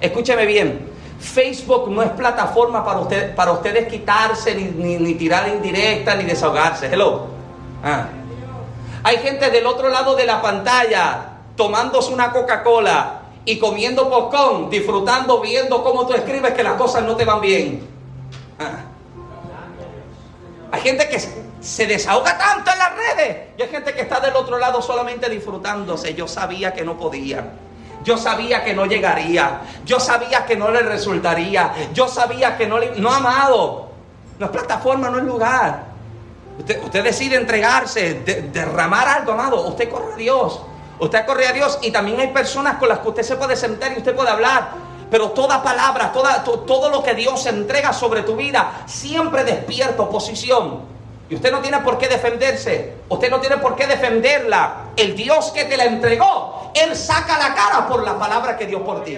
Escúcheme 0.01 0.47
bien, 0.47 0.92
Facebook 1.23 1.89
no 1.89 2.03
es 2.03 2.09
plataforma 2.11 2.83
para, 2.83 2.99
usted, 2.99 3.33
para 3.33 3.53
ustedes 3.53 3.87
quitarse, 3.87 4.53
ni, 4.53 4.97
ni, 4.97 5.15
tirar 5.15 5.47
indirecta, 5.47 6.15
ni 6.15 6.25
desahogarse. 6.25 6.87
Hello. 6.87 7.27
Ah. 7.83 8.07
Hay 9.03 9.17
gente 9.17 9.49
del 9.49 9.65
otro 9.65 9.89
lado 9.89 10.15
de 10.15 10.25
la 10.25 10.41
pantalla 10.41 11.29
tomándose 11.55 12.13
una 12.13 12.31
Coca-Cola 12.31 13.21
y 13.45 13.57
comiendo 13.57 14.09
popcorn, 14.09 14.69
disfrutando, 14.69 15.39
viendo 15.39 15.81
cómo 15.81 16.05
tú 16.05 16.13
escribes 16.13 16.53
que 16.53 16.63
las 16.63 16.73
cosas 16.73 17.03
no 17.03 17.15
te 17.15 17.23
van 17.23 17.39
bien. 17.39 17.87
Ah. 18.59 18.83
Hay 20.71 20.81
gente 20.81 21.07
que 21.07 21.19
se 21.61 21.87
desahoga 21.87 22.37
tanto 22.37 22.69
en 22.71 22.77
las 22.77 22.91
redes. 22.95 23.37
Y 23.57 23.61
hay 23.61 23.69
gente 23.69 23.93
que 23.93 24.01
está 24.01 24.19
del 24.19 24.35
otro 24.35 24.57
lado 24.57 24.81
solamente 24.81 25.29
disfrutándose. 25.29 26.13
Yo 26.13 26.27
sabía 26.27 26.73
que 26.73 26.83
no 26.83 26.97
podía. 26.97 27.53
Yo 28.03 28.17
sabía 28.17 28.63
que 28.63 28.73
no 28.73 28.85
llegaría. 28.85 29.61
Yo 29.85 29.99
sabía 29.99 30.45
que 30.45 30.55
no 30.55 30.69
le 30.71 30.81
resultaría. 30.81 31.73
Yo 31.93 32.07
sabía 32.07 32.57
que 32.57 32.67
no 32.67 32.79
le... 32.79 32.91
No, 32.99 33.11
amado. 33.11 33.89
No 34.39 34.45
es 34.45 34.51
plataforma, 34.51 35.09
no 35.09 35.17
es 35.17 35.23
lugar. 35.23 35.85
Usted, 36.59 37.03
decide 37.03 37.35
entregarse, 37.35 38.21
derramar 38.51 39.07
algo, 39.07 39.31
amado. 39.31 39.67
Usted 39.67 39.89
corre 39.89 40.13
a 40.13 40.17
Dios. 40.17 40.61
Usted 40.99 41.25
corre 41.25 41.47
a 41.47 41.53
Dios 41.53 41.79
y 41.81 41.91
también 41.91 42.19
hay 42.19 42.27
personas 42.27 42.77
con 42.77 42.89
las 42.89 42.99
que 42.99 43.09
usted 43.09 43.23
se 43.23 43.35
puede 43.35 43.55
sentar 43.55 43.91
y 43.93 43.97
usted 43.97 44.15
puede 44.15 44.29
hablar. 44.29 44.71
Pero 45.09 45.31
toda 45.31 45.61
palabra, 45.61 46.11
toda, 46.11 46.43
todo 46.43 46.89
lo 46.89 47.03
que 47.03 47.13
Dios 47.13 47.45
entrega 47.45 47.93
sobre 47.93 48.23
tu 48.23 48.35
vida, 48.35 48.83
siempre 48.85 49.43
despierta 49.43 50.03
oposición. 50.03 50.92
Y 51.29 51.35
usted 51.35 51.51
no 51.51 51.59
tiene 51.59 51.79
por 51.79 51.97
qué 51.97 52.07
defenderse. 52.07 52.93
Usted 53.09 53.29
no 53.29 53.39
tiene 53.39 53.57
por 53.57 53.75
qué 53.75 53.87
defenderla. 53.87 54.89
El 54.95 55.15
Dios 55.15 55.51
que 55.51 55.65
te 55.65 55.77
la 55.77 55.85
entregó, 55.85 56.71
Él 56.73 56.95
saca 56.95 57.37
la 57.37 57.53
cara 57.55 57.87
por 57.87 58.03
la 58.03 58.17
palabra 58.17 58.57
que 58.57 58.65
dio 58.65 58.83
por 58.83 59.03
ti. 59.03 59.17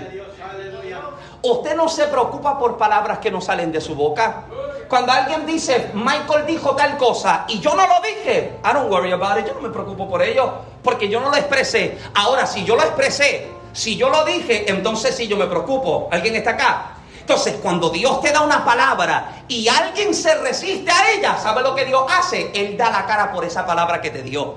Usted 1.41 1.75
no 1.75 1.87
se 1.87 2.05
preocupa 2.07 2.57
por 2.57 2.77
palabras 2.77 3.19
que 3.19 3.29
no 3.29 3.39
salen 3.39 3.71
de 3.71 3.79
su 3.79 3.95
boca. 3.95 4.45
Cuando 4.87 5.11
alguien 5.11 5.45
dice, 5.45 5.91
Michael 5.93 6.45
dijo 6.45 6.75
tal 6.75 6.97
cosa 6.97 7.45
y 7.47 7.59
yo 7.59 7.75
no 7.75 7.87
lo 7.87 8.01
dije, 8.01 8.59
I 8.63 8.73
don't 8.73 8.89
worry 8.89 9.11
about 9.11 9.39
it, 9.39 9.47
yo 9.47 9.53
no 9.53 9.61
me 9.61 9.69
preocupo 9.69 10.07
por 10.07 10.21
ello, 10.21 10.53
porque 10.83 11.09
yo 11.09 11.19
no 11.19 11.29
lo 11.29 11.35
expresé. 11.35 11.97
Ahora, 12.13 12.45
si 12.45 12.63
yo 12.63 12.75
lo 12.75 12.83
expresé, 12.83 13.47
si 13.73 13.97
yo 13.97 14.09
lo 14.09 14.23
dije, 14.23 14.69
entonces 14.69 15.15
sí 15.15 15.27
yo 15.27 15.37
me 15.37 15.47
preocupo. 15.47 16.07
¿Alguien 16.11 16.35
está 16.35 16.51
acá? 16.51 16.94
Entonces, 17.25 17.55
cuando 17.59 17.89
Dios 17.89 18.21
te 18.21 18.31
da 18.31 18.41
una 18.41 18.63
palabra 18.63 19.41
y 19.47 19.67
alguien 19.67 20.13
se 20.13 20.35
resiste 20.35 20.91
a 20.91 21.11
ella, 21.11 21.35
¿sabe 21.41 21.63
lo 21.63 21.73
que 21.73 21.83
Dios 21.83 22.05
hace? 22.07 22.51
Él 22.53 22.77
da 22.77 22.91
la 22.91 23.07
cara 23.07 23.31
por 23.31 23.43
esa 23.43 23.65
palabra 23.65 23.99
que 23.99 24.11
te 24.11 24.21
dio. 24.21 24.53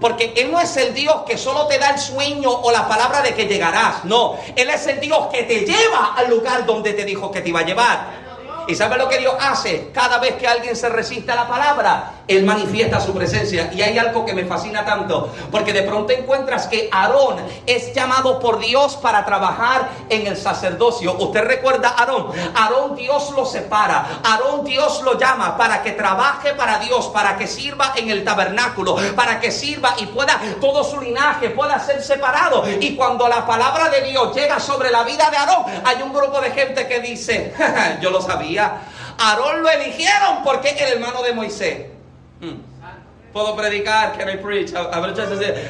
Porque 0.00 0.32
Él 0.36 0.52
no 0.52 0.60
es 0.60 0.76
el 0.76 0.94
Dios 0.94 1.22
que 1.26 1.36
solo 1.36 1.66
te 1.66 1.76
da 1.76 1.90
el 1.90 1.98
sueño 1.98 2.52
o 2.52 2.70
la 2.70 2.86
palabra 2.86 3.20
de 3.20 3.34
que 3.34 3.46
llegarás. 3.46 4.04
No, 4.04 4.38
Él 4.54 4.70
es 4.70 4.86
el 4.86 5.00
Dios 5.00 5.26
que 5.32 5.42
te 5.42 5.66
lleva 5.66 6.14
al 6.16 6.30
lugar 6.30 6.64
donde 6.64 6.92
te 6.92 7.04
dijo 7.04 7.32
que 7.32 7.40
te 7.40 7.48
iba 7.48 7.58
a 7.58 7.64
llevar. 7.64 8.23
¿Y 8.66 8.74
sabe 8.74 8.96
lo 8.96 9.08
que 9.08 9.18
Dios 9.18 9.34
hace? 9.40 9.90
Cada 9.92 10.18
vez 10.18 10.34
que 10.36 10.46
alguien 10.46 10.76
se 10.76 10.88
resiste 10.88 11.32
a 11.32 11.34
la 11.34 11.48
palabra, 11.48 12.12
Él 12.26 12.44
manifiesta 12.44 13.00
su 13.00 13.12
presencia. 13.12 13.70
Y 13.72 13.82
hay 13.82 13.98
algo 13.98 14.24
que 14.24 14.32
me 14.32 14.44
fascina 14.44 14.84
tanto, 14.84 15.32
porque 15.50 15.72
de 15.72 15.82
pronto 15.82 16.12
encuentras 16.12 16.66
que 16.66 16.88
Aarón 16.90 17.36
es 17.66 17.92
llamado 17.94 18.38
por 18.38 18.58
Dios 18.58 18.96
para 18.96 19.24
trabajar 19.24 19.90
en 20.08 20.26
el 20.26 20.36
sacerdocio. 20.36 21.16
Usted 21.18 21.44
recuerda 21.44 21.90
a 21.90 22.02
Aarón. 22.02 22.28
Aarón 22.54 22.96
Dios 22.96 23.32
lo 23.36 23.44
separa. 23.44 24.20
Aarón 24.22 24.64
Dios 24.64 25.02
lo 25.02 25.18
llama 25.18 25.56
para 25.56 25.82
que 25.82 25.92
trabaje 25.92 26.54
para 26.54 26.78
Dios, 26.78 27.08
para 27.08 27.36
que 27.36 27.46
sirva 27.46 27.92
en 27.96 28.10
el 28.10 28.24
tabernáculo, 28.24 28.96
para 29.14 29.40
que 29.40 29.50
sirva 29.50 29.94
y 29.98 30.06
pueda 30.06 30.40
todo 30.60 30.84
su 30.84 31.00
linaje 31.00 31.50
pueda 31.50 31.78
ser 31.78 32.02
separado. 32.02 32.64
Y 32.80 32.94
cuando 32.96 33.28
la 33.28 33.46
palabra 33.46 33.88
de 33.88 34.02
Dios 34.02 34.34
llega 34.34 34.58
sobre 34.58 34.90
la 34.90 35.02
vida 35.02 35.30
de 35.30 35.36
Aarón, 35.36 35.64
hay 35.84 36.02
un 36.02 36.12
grupo 36.12 36.40
de 36.40 36.50
gente 36.50 36.86
que 36.86 37.00
dice, 37.00 37.54
yo 38.00 38.10
lo 38.10 38.20
sabía. 38.20 38.53
Aarón 38.58 39.62
lo 39.62 39.70
eligieron 39.70 40.42
porque 40.42 40.70
es 40.70 40.80
el 40.80 40.94
hermano 40.94 41.22
de 41.22 41.32
Moisés. 41.32 41.86
Hmm. 42.40 42.74
Puedo 43.32 43.56
predicar, 43.56 44.16
can 44.16 44.30
I 44.30 44.36
preach? 44.36 44.72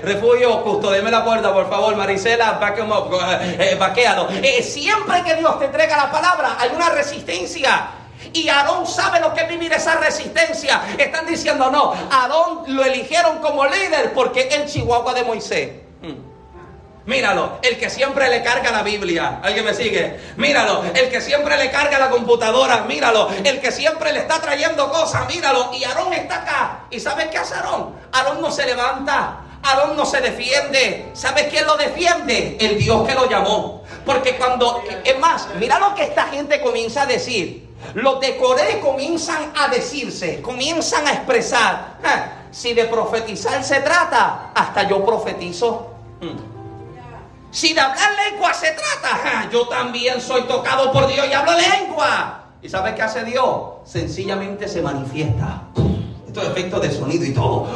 Refugio, 0.02 0.62
custodeme 0.62 1.10
la 1.10 1.24
puerta, 1.24 1.50
por 1.50 1.70
favor, 1.70 1.96
Marisela, 1.96 2.58
back 2.60 2.78
him 2.78 2.92
up, 2.92 3.10
eh, 3.40 3.78
eh, 4.42 4.62
siempre 4.62 5.22
que 5.24 5.34
Dios 5.36 5.58
te 5.58 5.64
entrega 5.64 5.96
la 5.96 6.10
palabra, 6.10 6.56
hay 6.58 6.70
una 6.76 6.90
resistencia. 6.90 7.88
Y 8.34 8.48
Aarón 8.50 8.86
sabe 8.86 9.18
lo 9.20 9.32
que 9.32 9.42
es 9.42 9.48
vivir 9.48 9.72
esa 9.72 9.96
resistencia. 9.96 10.82
Están 10.98 11.26
diciendo, 11.26 11.70
no, 11.70 11.94
Aarón 12.10 12.64
lo 12.66 12.84
eligieron 12.84 13.38
como 13.38 13.64
líder 13.64 14.12
porque 14.12 14.48
es 14.48 14.54
el 14.54 14.66
chihuahua 14.66 15.14
de 15.14 15.24
Moisés. 15.24 15.72
Hmm. 16.02 16.33
Míralo, 17.06 17.58
el 17.60 17.78
que 17.78 17.90
siempre 17.90 18.30
le 18.30 18.42
carga 18.42 18.70
la 18.70 18.82
Biblia. 18.82 19.40
¿Alguien 19.42 19.66
me 19.66 19.74
sigue? 19.74 20.18
Míralo, 20.36 20.84
el 20.94 21.10
que 21.10 21.20
siempre 21.20 21.56
le 21.58 21.70
carga 21.70 21.98
la 21.98 22.08
computadora. 22.08 22.84
Míralo, 22.84 23.28
el 23.44 23.60
que 23.60 23.70
siempre 23.70 24.12
le 24.12 24.20
está 24.20 24.40
trayendo 24.40 24.90
cosas. 24.90 25.28
Míralo. 25.28 25.70
Y 25.74 25.84
Aarón 25.84 26.14
está 26.14 26.36
acá. 26.36 26.80
¿Y 26.90 26.98
sabes 26.98 27.28
qué 27.28 27.36
hace 27.36 27.54
Aarón? 27.54 27.94
Aarón 28.10 28.40
no 28.40 28.50
se 28.50 28.64
levanta. 28.64 29.40
Aarón 29.62 29.96
no 29.96 30.06
se 30.06 30.22
defiende. 30.22 31.10
¿Sabes 31.12 31.48
quién 31.48 31.66
lo 31.66 31.76
defiende? 31.76 32.56
El 32.58 32.78
Dios 32.78 33.06
que 33.06 33.14
lo 33.14 33.28
llamó. 33.28 33.82
Porque 34.06 34.36
cuando, 34.36 34.82
es 35.04 35.18
más, 35.18 35.48
mira 35.60 35.78
lo 35.78 35.94
que 35.94 36.04
esta 36.04 36.28
gente 36.28 36.62
comienza 36.62 37.02
a 37.02 37.06
decir. 37.06 37.68
Los 37.92 38.18
de 38.20 38.38
Coré 38.38 38.80
comienzan 38.80 39.52
a 39.54 39.68
decirse, 39.68 40.40
comienzan 40.40 41.06
a 41.06 41.12
expresar. 41.12 41.98
Si 42.50 42.72
de 42.72 42.84
profetizar 42.86 43.62
se 43.62 43.80
trata, 43.80 44.52
hasta 44.54 44.88
yo 44.88 45.04
profetizo. 45.04 45.90
Hmm. 46.20 46.53
Si 47.54 47.72
de 47.72 47.78
hablar 47.78 48.10
lengua 48.28 48.52
se 48.52 48.72
trata, 48.72 49.48
yo 49.48 49.68
también 49.68 50.20
soy 50.20 50.42
tocado 50.42 50.90
por 50.90 51.06
Dios 51.06 51.24
y 51.30 51.32
hablo 51.32 51.52
lengua. 51.52 52.46
¿Y 52.60 52.68
sabes 52.68 52.94
qué 52.94 53.02
hace 53.02 53.24
Dios? 53.24 53.46
Sencillamente 53.84 54.66
se 54.66 54.82
manifiesta. 54.82 55.62
Estos 56.26 56.48
efectos 56.48 56.82
de 56.82 56.90
sonido 56.90 57.24
y 57.24 57.32
todo. 57.32 57.68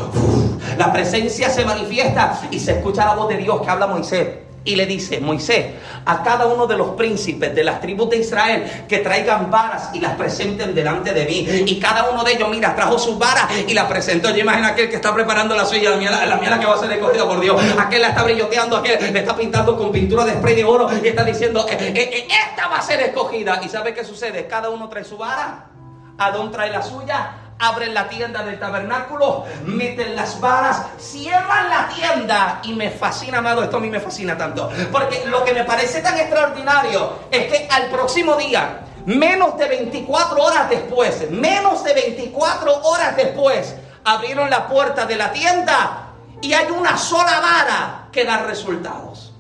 La 0.76 0.92
presencia 0.92 1.48
se 1.48 1.64
manifiesta 1.64 2.40
y 2.50 2.58
se 2.58 2.72
escucha 2.72 3.06
la 3.06 3.14
voz 3.14 3.28
de 3.28 3.36
Dios 3.36 3.62
que 3.62 3.70
habla 3.70 3.86
Moisés 3.86 4.47
y 4.68 4.76
le 4.76 4.84
dice, 4.84 5.18
Moisés, 5.18 5.66
a 6.04 6.22
cada 6.22 6.46
uno 6.46 6.66
de 6.66 6.76
los 6.76 6.90
príncipes 6.90 7.54
de 7.54 7.64
las 7.64 7.80
tribus 7.80 8.10
de 8.10 8.18
Israel 8.18 8.84
que 8.86 8.98
traigan 8.98 9.50
varas 9.50 9.90
y 9.94 10.00
las 10.00 10.14
presenten 10.14 10.74
delante 10.74 11.14
de 11.14 11.24
mí. 11.24 11.46
Y 11.66 11.80
cada 11.80 12.10
uno 12.10 12.22
de 12.22 12.32
ellos, 12.32 12.50
mira, 12.50 12.76
trajo 12.76 12.98
sus 12.98 13.18
varas 13.18 13.46
y 13.66 13.72
la 13.72 13.88
presentó. 13.88 14.28
Yo 14.30 14.42
imagino 14.42 14.68
aquel 14.68 14.90
que 14.90 14.96
está 14.96 15.14
preparando 15.14 15.56
la 15.56 15.64
suya, 15.64 15.90
la 15.90 15.96
mía, 15.96 16.10
la, 16.10 16.60
que 16.60 16.66
va 16.66 16.74
a 16.74 16.78
ser 16.78 16.92
escogida 16.92 17.26
por 17.26 17.40
Dios. 17.40 17.60
Aquel 17.78 18.02
la 18.02 18.08
está 18.08 18.22
brilloteando, 18.24 18.76
aquel 18.76 19.12
le 19.12 19.18
está 19.18 19.34
pintando 19.34 19.76
con 19.76 19.90
pintura 19.90 20.26
de 20.26 20.34
spray 20.34 20.54
de 20.54 20.64
oro 20.64 20.90
y 21.02 21.08
está 21.08 21.24
diciendo, 21.24 21.66
eh, 21.68 21.76
eh, 21.80 22.10
eh, 22.12 22.28
esta 22.28 22.68
va 22.68 22.76
a 22.76 22.82
ser 22.82 23.00
escogida. 23.00 23.60
¿Y 23.64 23.70
sabe 23.70 23.94
qué 23.94 24.04
sucede? 24.04 24.46
Cada 24.46 24.68
uno 24.68 24.88
trae 24.90 25.04
su 25.04 25.16
vara, 25.16 25.70
Adón 26.18 26.50
trae 26.50 26.70
la 26.70 26.82
suya 26.82 27.47
abren 27.58 27.92
la 27.92 28.08
tienda 28.08 28.42
del 28.42 28.58
tabernáculo, 28.58 29.44
meten 29.64 30.14
las 30.14 30.40
varas, 30.40 30.86
cierran 30.98 31.68
la 31.68 31.88
tienda 31.88 32.60
y 32.62 32.72
me 32.74 32.90
fascina, 32.90 33.38
amado, 33.38 33.64
esto 33.64 33.78
a 33.78 33.80
mí 33.80 33.90
me 33.90 34.00
fascina 34.00 34.36
tanto, 34.36 34.70
porque 34.92 35.24
lo 35.26 35.44
que 35.44 35.52
me 35.52 35.64
parece 35.64 36.00
tan 36.00 36.16
extraordinario 36.18 37.18
es 37.30 37.50
que 37.50 37.68
al 37.70 37.86
próximo 37.90 38.36
día, 38.36 38.80
menos 39.06 39.58
de 39.58 39.68
24 39.68 40.42
horas 40.42 40.70
después, 40.70 41.30
menos 41.30 41.82
de 41.82 41.94
24 41.94 42.82
horas 42.82 43.16
después, 43.16 43.74
abrieron 44.04 44.48
la 44.50 44.68
puerta 44.68 45.06
de 45.06 45.16
la 45.16 45.32
tienda 45.32 46.08
y 46.40 46.52
hay 46.52 46.70
una 46.70 46.96
sola 46.96 47.40
vara 47.40 48.08
que 48.12 48.24
da 48.24 48.38
resultados. 48.38 49.34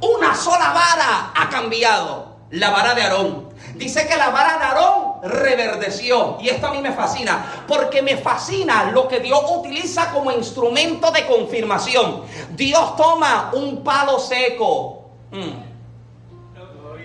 Una 0.00 0.34
sola 0.34 0.72
vara 0.72 1.32
ha 1.34 1.48
cambiado, 1.48 2.36
la 2.50 2.70
vara 2.70 2.94
de 2.94 3.02
Aarón. 3.02 3.48
Dice 3.74 4.06
que 4.06 4.16
la 4.16 4.30
vara 4.30 4.58
de 4.58 4.64
Aarón 4.64 5.07
reverdeció. 5.22 6.38
Y 6.40 6.48
esto 6.48 6.68
a 6.68 6.72
mí 6.72 6.80
me 6.80 6.92
fascina, 6.92 7.64
porque 7.66 8.02
me 8.02 8.16
fascina 8.16 8.90
lo 8.92 9.08
que 9.08 9.20
Dios 9.20 9.40
utiliza 9.50 10.10
como 10.12 10.30
instrumento 10.32 11.10
de 11.10 11.26
confirmación. 11.26 12.22
Dios 12.50 12.96
toma 12.96 13.50
un 13.54 13.82
palo 13.82 14.18
seco. 14.18 15.10
Mm, 15.30 15.68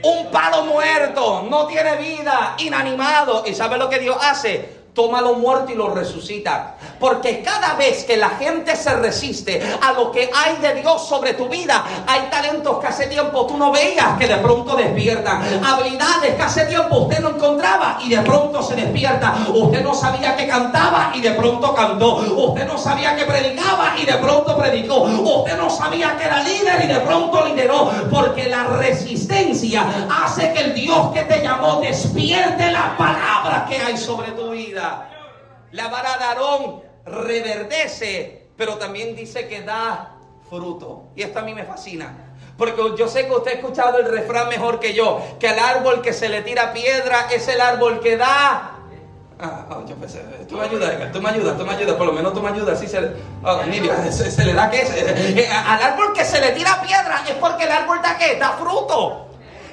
un 0.05 0.31
palo 0.31 0.65
muerto, 0.65 1.45
no 1.49 1.65
tiene 1.65 1.95
vida, 1.95 2.55
inanimado. 2.59 3.43
¿Y 3.45 3.53
sabe 3.53 3.77
lo 3.77 3.89
que 3.89 3.99
Dios 3.99 4.17
hace? 4.19 4.82
Toma 4.93 5.21
lo 5.21 5.33
muerto 5.35 5.71
y 5.71 5.75
lo 5.75 5.89
resucita. 5.89 6.75
Porque 6.99 7.41
cada 7.41 7.73
vez 7.75 8.03
que 8.03 8.17
la 8.17 8.29
gente 8.31 8.75
se 8.75 8.93
resiste 8.95 9.61
a 9.81 9.93
lo 9.93 10.11
que 10.11 10.29
hay 10.33 10.57
de 10.57 10.81
Dios 10.81 11.07
sobre 11.07 11.33
tu 11.33 11.49
vida, 11.49 11.83
hay 12.07 12.29
talentos 12.29 12.79
que 12.79 12.87
hace 12.87 13.07
tiempo 13.07 13.45
tú 13.45 13.57
no 13.57 13.71
veías 13.71 14.17
que 14.17 14.27
de 14.27 14.37
pronto 14.37 14.75
despiertan. 14.75 15.41
Habilidades 15.63 16.35
que 16.35 16.41
hace 16.41 16.65
tiempo 16.65 16.99
usted 16.99 17.19
no 17.19 17.29
encontraba 17.29 17.97
y 18.01 18.09
de 18.09 18.21
pronto 18.21 18.61
se 18.61 18.75
despierta. 18.75 19.35
Usted 19.53 19.83
no 19.83 19.93
sabía 19.93 20.35
que 20.35 20.47
cantaba 20.47 21.11
y 21.13 21.21
de 21.21 21.31
pronto 21.31 21.73
cantó. 21.73 22.17
Usted 22.17 22.67
no 22.67 22.77
sabía 22.77 23.15
que 23.15 23.25
predicaba 23.25 23.95
y 23.97 24.05
de 24.05 24.13
pronto 24.13 24.57
predicó. 24.57 25.03
Usted 25.03 25.57
no 25.57 25.69
sabía 25.69 26.15
que 26.17 26.25
era 26.25 26.43
líder 26.43 26.83
y 26.83 26.87
de 26.87 26.99
pronto 26.99 27.45
lideró. 27.45 27.91
Porque 28.11 28.47
la 28.47 28.63
resistencia 28.65 29.85
hace 30.23 30.53
que 30.53 30.61
el 30.61 30.73
Dios 30.73 31.11
que 31.13 31.23
te 31.23 31.41
llamó 31.41 31.81
despierte 31.81 32.71
la 32.71 32.95
palabra 32.97 33.65
que 33.67 33.77
hay 33.77 33.97
sobre 33.97 34.31
tu 34.31 34.51
vida. 34.51 34.82
La 35.71 35.87
vara 35.87 36.17
de 36.17 36.23
Aarón 36.23 36.81
reverdece, 37.05 38.49
pero 38.57 38.77
también 38.77 39.15
dice 39.15 39.47
que 39.47 39.61
da 39.61 40.15
fruto. 40.49 41.05
Y 41.15 41.23
esto 41.23 41.39
a 41.39 41.41
mí 41.41 41.53
me 41.53 41.63
fascina. 41.63 42.35
Porque 42.57 42.81
yo 42.97 43.07
sé 43.07 43.25
que 43.27 43.33
usted 43.33 43.51
ha 43.51 43.55
escuchado 43.55 43.97
el 43.97 44.05
refrán 44.05 44.49
mejor 44.49 44.79
que 44.79 44.93
yo, 44.93 45.21
que 45.39 45.47
el 45.47 45.57
árbol 45.57 46.01
que 46.01 46.13
se 46.13 46.29
le 46.29 46.43
tira 46.43 46.71
piedra 46.71 47.27
es 47.31 47.47
el 47.47 47.59
árbol 47.59 47.99
que 47.99 48.17
da 48.17 48.73
Ah, 49.39 49.65
oh, 49.71 49.83
tú 50.47 50.55
me 50.55 50.63
ayudas, 50.63 51.11
tú 51.11 51.21
me 51.21 51.29
ayudas, 51.29 51.57
tú 51.57 51.65
me 51.65 51.73
ayudas, 51.73 51.95
por 51.95 52.07
lo 52.07 52.13
menos 52.13 52.33
tú 52.33 52.41
me 52.41 52.49
ayudas. 52.49 52.77
Así 52.77 52.87
se, 52.87 52.99
oh, 53.43 53.61
se, 54.11 54.45
le 54.45 54.53
da 54.53 54.69
que 54.69 54.81
eh, 54.81 55.33
eh, 55.37 55.49
al 55.49 55.81
árbol 55.81 56.13
que 56.13 56.23
se 56.23 56.39
le 56.39 56.51
tira 56.51 56.81
piedra 56.81 57.25
es 57.27 57.35
porque 57.35 57.65
el 57.65 57.71
árbol 57.71 57.99
da 58.01 58.17
que 58.17 58.37
da 58.37 58.53
fruto. 58.53 59.27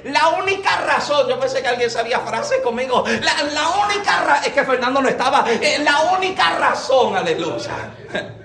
La 0.04 0.28
única 0.28 0.76
razón, 0.86 1.28
yo 1.28 1.38
pensé 1.38 1.62
que 1.62 1.68
alguien 1.68 1.90
sabía 1.90 2.20
frase 2.20 2.62
conmigo. 2.62 3.04
La, 3.06 3.68
única 3.86 4.24
razón, 4.24 4.44
es 4.46 4.52
que 4.52 4.64
Fernando 4.64 5.00
no 5.02 5.08
estaba. 5.08 5.44
Eh, 5.50 5.78
la 5.82 6.00
única 6.16 6.58
razón, 6.58 7.16
aleluya. 7.16 7.90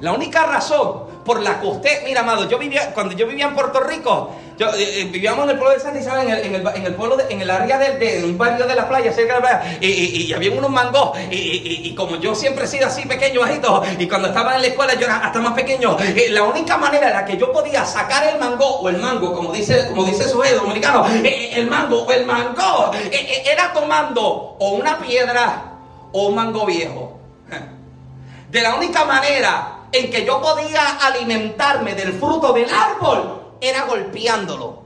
La 0.00 0.12
única 0.12 0.44
razón 0.44 1.07
por 1.28 1.42
la 1.42 1.60
usted, 1.62 2.04
mira, 2.06 2.22
amado, 2.22 2.48
yo 2.48 2.58
vivía, 2.58 2.94
cuando 2.94 3.14
yo 3.14 3.26
vivía 3.26 3.44
en 3.44 3.54
Puerto 3.54 3.80
Rico, 3.80 4.34
yo, 4.56 4.66
eh, 4.68 5.02
eh, 5.02 5.08
vivíamos 5.12 5.44
en 5.44 5.50
el 5.50 5.58
pueblo 5.58 5.74
de 5.74 5.80
San 5.80 5.94
Isabel, 5.94 6.26
en 6.26 6.54
el, 6.54 6.66
en 6.66 6.86
el, 6.86 6.94
pueblo, 6.94 7.18
en 7.28 7.42
el 7.42 7.50
área 7.50 7.78
de, 7.78 8.24
un 8.24 8.38
barrio 8.38 8.66
de 8.66 8.74
la 8.74 8.88
playa, 8.88 9.12
cerca 9.12 9.34
de 9.34 9.40
la 9.40 9.46
playa, 9.46 9.78
y, 9.78 10.32
había 10.32 10.50
unos 10.52 10.70
mangos, 10.70 11.18
y, 11.30 11.94
como 11.94 12.16
yo 12.16 12.34
siempre 12.34 12.64
he 12.64 12.66
sido 12.66 12.86
así 12.86 13.06
pequeño, 13.06 13.42
bajito, 13.42 13.82
y 13.98 14.08
cuando 14.08 14.28
estaba 14.28 14.56
en 14.56 14.62
la 14.62 14.68
escuela 14.68 14.94
yo 14.94 15.04
era 15.04 15.18
hasta 15.18 15.38
más 15.38 15.52
pequeño, 15.52 15.98
eh, 16.00 16.28
la 16.30 16.44
única 16.44 16.78
manera 16.78 17.08
en 17.08 17.12
la 17.12 17.26
que 17.26 17.36
yo 17.36 17.52
podía 17.52 17.84
sacar 17.84 18.26
el 18.26 18.40
mango, 18.40 18.80
o 18.80 18.88
el 18.88 18.96
mango, 18.96 19.34
como 19.34 19.52
dice, 19.52 19.86
como 19.88 20.04
dice 20.04 20.26
su 20.26 20.42
dominicano, 20.42 21.04
el 21.06 21.66
mango, 21.68 22.04
o 22.04 22.10
el 22.10 22.24
mango, 22.24 22.90
era 23.12 23.70
tomando 23.74 24.56
o 24.58 24.70
una 24.70 24.98
piedra 24.98 25.74
o 26.10 26.28
un 26.28 26.34
mango 26.34 26.64
viejo. 26.64 27.20
De 28.50 28.62
la 28.62 28.76
única 28.76 29.04
manera 29.04 29.77
en 29.92 30.10
que 30.10 30.24
yo 30.24 30.40
podía 30.40 30.98
alimentarme 30.98 31.94
del 31.94 32.12
fruto 32.12 32.52
del 32.52 32.68
árbol 32.72 33.56
era 33.60 33.84
golpeándolo. 33.84 34.82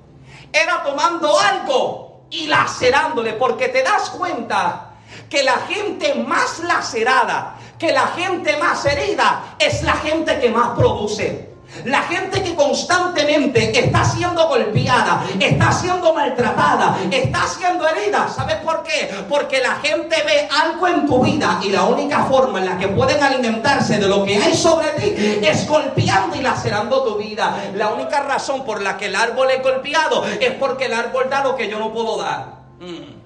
Era 0.52 0.82
tomando 0.82 1.38
algo 1.38 2.26
y 2.30 2.46
lacerándole, 2.46 3.34
porque 3.34 3.68
te 3.68 3.82
das 3.82 4.10
cuenta 4.10 4.94
que 5.28 5.42
la 5.42 5.58
gente 5.68 6.14
más 6.14 6.60
lacerada, 6.60 7.56
que 7.78 7.92
la 7.92 8.08
gente 8.08 8.56
más 8.56 8.84
herida, 8.84 9.56
es 9.58 9.82
la 9.82 9.94
gente 9.94 10.38
que 10.40 10.50
más 10.50 10.70
produce. 10.70 11.51
La 11.84 12.02
gente 12.02 12.42
que 12.42 12.54
constantemente 12.54 13.78
está 13.78 14.04
siendo 14.04 14.46
golpeada, 14.48 15.24
está 15.40 15.72
siendo 15.72 16.12
maltratada, 16.12 16.98
está 17.10 17.46
siendo 17.46 17.88
herida. 17.88 18.28
¿Sabes 18.28 18.56
por 18.56 18.82
qué? 18.82 19.10
Porque 19.28 19.60
la 19.60 19.76
gente 19.76 20.16
ve 20.24 20.48
algo 20.50 20.86
en 20.86 21.06
tu 21.06 21.22
vida 21.22 21.60
y 21.62 21.70
la 21.70 21.84
única 21.84 22.24
forma 22.24 22.60
en 22.60 22.66
la 22.66 22.78
que 22.78 22.88
pueden 22.88 23.22
alimentarse 23.22 23.98
de 23.98 24.08
lo 24.08 24.24
que 24.24 24.36
hay 24.36 24.54
sobre 24.54 24.88
ti 24.90 25.14
es 25.42 25.66
golpeando 25.66 26.36
y 26.36 26.42
lacerando 26.42 27.02
tu 27.04 27.16
vida. 27.16 27.56
La 27.74 27.88
única 27.88 28.22
razón 28.22 28.64
por 28.64 28.82
la 28.82 28.96
que 28.96 29.06
el 29.06 29.16
árbol 29.16 29.50
es 29.50 29.62
golpeado 29.62 30.24
es 30.24 30.52
porque 30.52 30.86
el 30.86 30.94
árbol 30.94 31.28
da 31.30 31.42
lo 31.42 31.56
que 31.56 31.68
yo 31.68 31.78
no 31.78 31.92
puedo 31.92 32.18
dar. 32.18 32.62
Mm. 32.80 33.21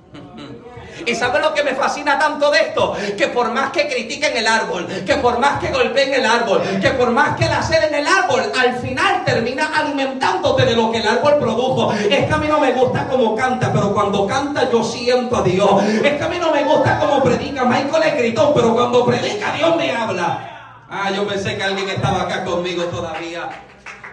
¿Y 1.06 1.14
sabe 1.14 1.38
lo 1.38 1.54
que 1.54 1.62
me 1.62 1.74
fascina 1.74 2.18
tanto 2.18 2.50
de 2.50 2.58
esto? 2.58 2.96
Que 3.16 3.28
por 3.28 3.52
más 3.52 3.70
que 3.70 3.88
critiquen 3.88 4.36
el 4.36 4.46
árbol, 4.46 4.86
que 5.06 5.14
por 5.16 5.38
más 5.38 5.60
que 5.60 5.68
golpeen 5.68 6.12
el 6.14 6.26
árbol, 6.26 6.60
que 6.80 6.90
por 6.90 7.10
más 7.10 7.36
que 7.36 7.46
la 7.46 7.60
en 7.66 7.94
el 7.94 8.06
árbol, 8.06 8.42
al 8.58 8.78
final 8.78 9.24
termina 9.24 9.70
alimentándote 9.74 10.64
de 10.64 10.74
lo 10.74 10.90
que 10.90 10.98
el 10.98 11.06
árbol 11.06 11.38
produjo. 11.38 11.92
Es 11.92 12.26
que 12.26 12.32
a 12.32 12.38
mí 12.38 12.48
no 12.48 12.58
me 12.58 12.72
gusta 12.72 13.06
cómo 13.08 13.36
canta, 13.36 13.72
pero 13.72 13.94
cuando 13.94 14.26
canta 14.26 14.68
yo 14.70 14.82
siento 14.82 15.36
a 15.36 15.42
Dios. 15.42 15.82
Es 15.84 16.14
que 16.14 16.22
a 16.22 16.28
mí 16.28 16.38
no 16.40 16.52
me 16.52 16.64
gusta 16.64 16.98
cómo 16.98 17.22
predica. 17.22 17.64
Michael 17.64 18.02
es 18.04 18.18
gritón, 18.18 18.52
pero 18.54 18.74
cuando 18.74 19.06
predica 19.06 19.52
Dios 19.52 19.76
me 19.76 19.92
habla. 19.92 20.84
Ah, 20.90 21.10
yo 21.10 21.26
pensé 21.26 21.56
que 21.56 21.62
alguien 21.62 21.88
estaba 21.88 22.22
acá 22.22 22.44
conmigo 22.44 22.84
todavía 22.84 23.65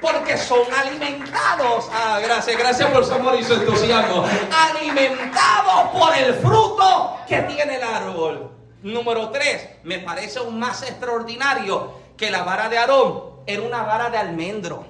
porque 0.03 0.37
son 0.37 0.61
alimentados. 0.73 1.89
Ah, 1.93 2.19
gracias, 2.21 2.57
gracias 2.57 2.91
por 2.91 3.05
su 3.05 3.13
amor 3.13 3.35
y 3.39 3.43
su 3.43 3.53
entusiasmo. 3.53 4.25
Alimentados 4.51 5.91
por 5.93 6.13
el 6.15 6.33
fruto 6.35 7.17
que 7.25 7.39
tiene 7.43 7.77
el 7.77 7.83
árbol. 7.83 8.51
Número 8.83 9.29
tres, 9.29 9.69
me 9.83 9.99
parece 9.99 10.39
aún 10.39 10.59
más 10.59 10.83
extraordinario 10.83 11.93
que 12.17 12.29
la 12.29 12.43
vara 12.43 12.67
de 12.67 12.77
Aarón 12.77 13.23
era 13.47 13.61
una 13.61 13.83
vara 13.83 14.09
de 14.09 14.17
almendro. 14.17 14.83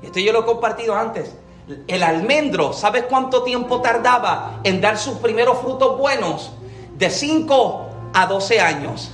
Esto 0.00 0.20
yo 0.20 0.32
lo 0.32 0.42
he 0.42 0.44
compartido 0.44 0.94
antes. 0.94 1.34
El 1.88 2.04
almendro, 2.04 2.72
¿sabes 2.72 3.04
cuánto 3.08 3.42
tiempo 3.42 3.80
tardaba 3.80 4.60
en 4.62 4.80
dar 4.80 4.96
sus 4.96 5.18
primeros 5.18 5.58
frutos 5.58 5.98
buenos? 5.98 6.52
De 6.96 7.10
5 7.10 7.86
a 8.14 8.26
12 8.26 8.60
años. 8.60 9.10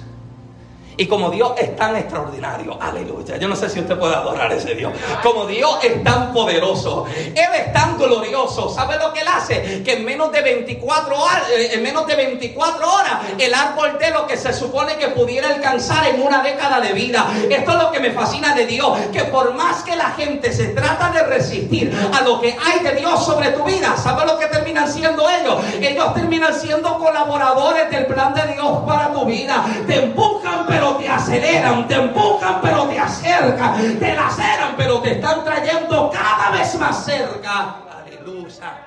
Y 0.98 1.06
como 1.06 1.30
Dios 1.30 1.52
es 1.58 1.76
tan 1.76 1.94
extraordinario, 1.94 2.78
aleluya. 2.80 3.36
Yo 3.36 3.48
no 3.48 3.56
sé 3.56 3.68
si 3.68 3.80
usted 3.80 3.98
puede 3.98 4.14
adorar 4.14 4.50
a 4.50 4.54
ese 4.54 4.74
Dios. 4.74 4.92
Como 5.22 5.46
Dios 5.46 5.78
es 5.82 6.02
tan 6.02 6.32
poderoso, 6.32 7.04
Él 7.14 7.48
es 7.54 7.72
tan 7.72 7.98
glorioso. 7.98 8.70
¿Sabe 8.70 8.98
lo 8.98 9.12
que 9.12 9.20
Él 9.20 9.28
hace? 9.28 9.82
Que 9.82 9.94
en 9.94 10.04
menos 10.06 10.32
de 10.32 10.40
24 10.40 11.22
horas, 11.22 11.42
eh, 11.50 11.74
en 11.74 11.82
menos 11.82 12.06
de 12.06 12.14
24 12.14 12.90
horas, 12.90 13.12
el 13.38 13.52
árbol 13.52 13.98
de 13.98 14.10
lo 14.10 14.26
que 14.26 14.38
se 14.38 14.54
supone 14.54 14.96
que 14.96 15.08
pudiera 15.08 15.48
alcanzar 15.48 16.06
en 16.08 16.22
una 16.22 16.42
década 16.42 16.80
de 16.80 16.92
vida. 16.94 17.26
Esto 17.50 17.72
es 17.72 17.78
lo 17.78 17.92
que 17.92 18.00
me 18.00 18.12
fascina 18.12 18.54
de 18.54 18.66
Dios. 18.66 18.98
Que 19.12 19.24
por 19.24 19.52
más 19.52 19.82
que 19.82 19.96
la 19.96 20.12
gente 20.12 20.50
se 20.52 20.68
trata 20.68 21.10
de 21.10 21.24
resistir 21.24 21.92
a 22.12 22.22
lo 22.22 22.40
que 22.40 22.56
hay 22.64 22.80
de 22.82 22.94
Dios 22.94 23.24
sobre 23.24 23.50
tu 23.50 23.64
vida, 23.64 23.96
¿sabe 23.98 24.24
lo 24.24 24.38
que 24.38 24.46
terminan 24.46 24.90
siendo 24.90 25.28
ellos? 25.28 25.62
Ellos 25.78 26.14
terminan 26.14 26.54
siendo 26.54 26.96
colaboradores 26.96 27.90
del 27.90 28.06
plan 28.06 28.32
de 28.32 28.54
Dios 28.54 28.78
para 28.86 29.12
tu 29.12 29.26
vida. 29.26 29.62
Te 29.86 30.04
empujan, 30.04 30.64
pero 30.66 30.85
te 30.94 31.08
aceleran, 31.08 31.88
te 31.88 31.94
empujan, 31.94 32.60
pero 32.62 32.86
te 32.86 32.98
acercan, 32.98 33.98
te 33.98 34.14
laceran, 34.14 34.74
pero 34.76 35.00
te 35.00 35.12
están 35.12 35.44
trayendo 35.44 36.10
cada 36.10 36.50
vez 36.50 36.78
más 36.78 37.04
cerca. 37.04 37.76
Aleluya. 38.04 38.82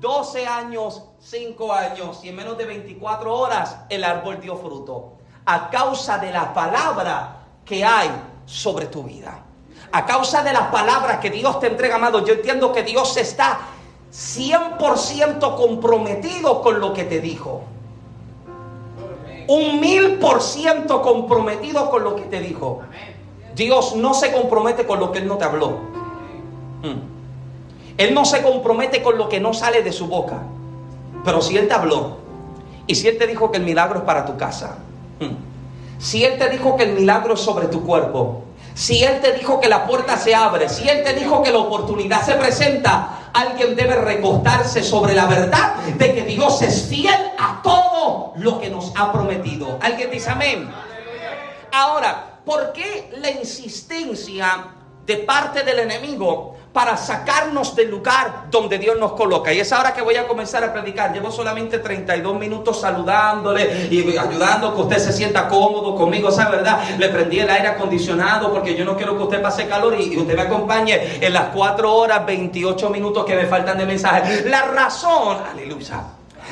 12 0.00 0.46
años, 0.46 1.02
5 1.20 1.72
años 1.72 2.20
y 2.22 2.28
en 2.28 2.36
menos 2.36 2.58
de 2.58 2.66
24 2.66 3.34
horas 3.34 3.76
el 3.88 4.04
árbol 4.04 4.40
dio 4.40 4.56
fruto. 4.56 5.18
A 5.46 5.70
causa 5.70 6.18
de 6.18 6.30
la 6.30 6.52
palabra 6.54 7.36
que 7.64 7.84
hay 7.84 8.10
sobre 8.46 8.86
tu 8.86 9.02
vida. 9.02 9.42
A 9.92 10.06
causa 10.06 10.42
de 10.42 10.52
las 10.52 10.68
palabras 10.68 11.18
que 11.18 11.30
Dios 11.30 11.60
te 11.60 11.68
entrega, 11.68 11.96
amado. 11.96 12.24
Yo 12.24 12.34
entiendo 12.34 12.72
que 12.72 12.82
Dios 12.82 13.16
está 13.16 13.58
100% 14.12 15.56
comprometido 15.56 16.62
con 16.62 16.80
lo 16.80 16.92
que 16.92 17.04
te 17.04 17.20
dijo 17.20 17.73
un 19.48 19.80
mil 19.80 20.18
por 20.18 20.42
ciento 20.42 21.02
comprometido 21.02 21.90
con 21.90 22.04
lo 22.04 22.16
que 22.16 22.22
te 22.22 22.40
dijo. 22.40 22.80
Dios 23.54 23.96
no 23.96 24.14
se 24.14 24.32
compromete 24.32 24.86
con 24.86 25.00
lo 25.00 25.12
que 25.12 25.18
Él 25.18 25.26
no 25.26 25.36
te 25.36 25.44
habló. 25.44 25.78
Hmm. 26.82 27.00
Él 27.96 28.14
no 28.14 28.24
se 28.24 28.42
compromete 28.42 29.02
con 29.02 29.16
lo 29.16 29.28
que 29.28 29.40
no 29.40 29.54
sale 29.54 29.82
de 29.82 29.92
su 29.92 30.06
boca. 30.06 30.42
Pero 31.24 31.40
si 31.40 31.56
Él 31.56 31.68
te 31.68 31.74
habló 31.74 32.18
y 32.86 32.94
si 32.94 33.08
Él 33.08 33.18
te 33.18 33.26
dijo 33.26 33.50
que 33.50 33.58
el 33.58 33.64
milagro 33.64 33.98
es 33.98 34.04
para 34.04 34.26
tu 34.26 34.36
casa, 34.36 34.78
hmm. 35.20 36.00
si 36.00 36.24
Él 36.24 36.38
te 36.38 36.48
dijo 36.48 36.76
que 36.76 36.84
el 36.84 36.92
milagro 36.92 37.34
es 37.34 37.40
sobre 37.40 37.68
tu 37.68 37.84
cuerpo, 37.84 38.43
si 38.74 39.04
Él 39.04 39.20
te 39.20 39.32
dijo 39.32 39.60
que 39.60 39.68
la 39.68 39.86
puerta 39.86 40.16
se 40.16 40.34
abre, 40.34 40.68
si 40.68 40.88
Él 40.88 41.04
te 41.04 41.14
dijo 41.14 41.42
que 41.42 41.52
la 41.52 41.58
oportunidad 41.58 42.22
se 42.22 42.34
presenta, 42.34 43.30
alguien 43.32 43.76
debe 43.76 43.94
recostarse 43.94 44.82
sobre 44.82 45.14
la 45.14 45.26
verdad 45.26 45.76
de 45.76 46.14
que 46.14 46.22
Dios 46.22 46.60
es 46.62 46.82
fiel 46.88 47.32
a 47.38 47.60
todo 47.62 48.32
lo 48.36 48.60
que 48.60 48.70
nos 48.70 48.92
ha 48.96 49.12
prometido. 49.12 49.78
¿Alguien 49.80 50.10
dice 50.10 50.30
amén? 50.30 50.70
Ahora, 51.72 52.40
¿por 52.44 52.72
qué 52.72 53.12
la 53.16 53.30
insistencia 53.30 54.66
de 55.06 55.16
parte 55.18 55.62
del 55.62 55.80
enemigo 55.80 56.54
para 56.74 56.96
sacarnos 56.96 57.76
del 57.76 57.88
lugar 57.88 58.46
donde 58.50 58.78
Dios 58.78 58.98
nos 58.98 59.12
coloca. 59.12 59.52
Y 59.52 59.60
es 59.60 59.72
ahora 59.72 59.94
que 59.94 60.02
voy 60.02 60.16
a 60.16 60.26
comenzar 60.26 60.64
a 60.64 60.72
predicar. 60.72 61.12
Llevo 61.12 61.30
solamente 61.30 61.78
32 61.78 62.36
minutos 62.36 62.80
saludándole 62.80 63.86
y 63.92 64.18
ayudando 64.18 64.74
que 64.74 64.80
usted 64.82 64.98
se 64.98 65.12
sienta 65.12 65.46
cómodo 65.46 65.94
conmigo, 65.94 66.32
¿sabe 66.32 66.56
verdad? 66.56 66.82
Le 66.98 67.08
prendí 67.10 67.38
el 67.38 67.48
aire 67.48 67.68
acondicionado 67.68 68.52
porque 68.52 68.74
yo 68.74 68.84
no 68.84 68.96
quiero 68.96 69.16
que 69.16 69.22
usted 69.22 69.40
pase 69.40 69.68
calor 69.68 69.94
y, 70.00 70.16
usted 70.16 70.34
me 70.34 70.42
acompañe 70.42 71.24
en 71.24 71.32
las 71.32 71.50
4 71.54 71.94
horas 71.94 72.26
28 72.26 72.90
minutos 72.90 73.24
que 73.24 73.36
me 73.36 73.46
faltan 73.46 73.78
de 73.78 73.86
mensaje. 73.86 74.42
La 74.48 74.62
razón, 74.62 75.38
aleluya, 75.52 76.02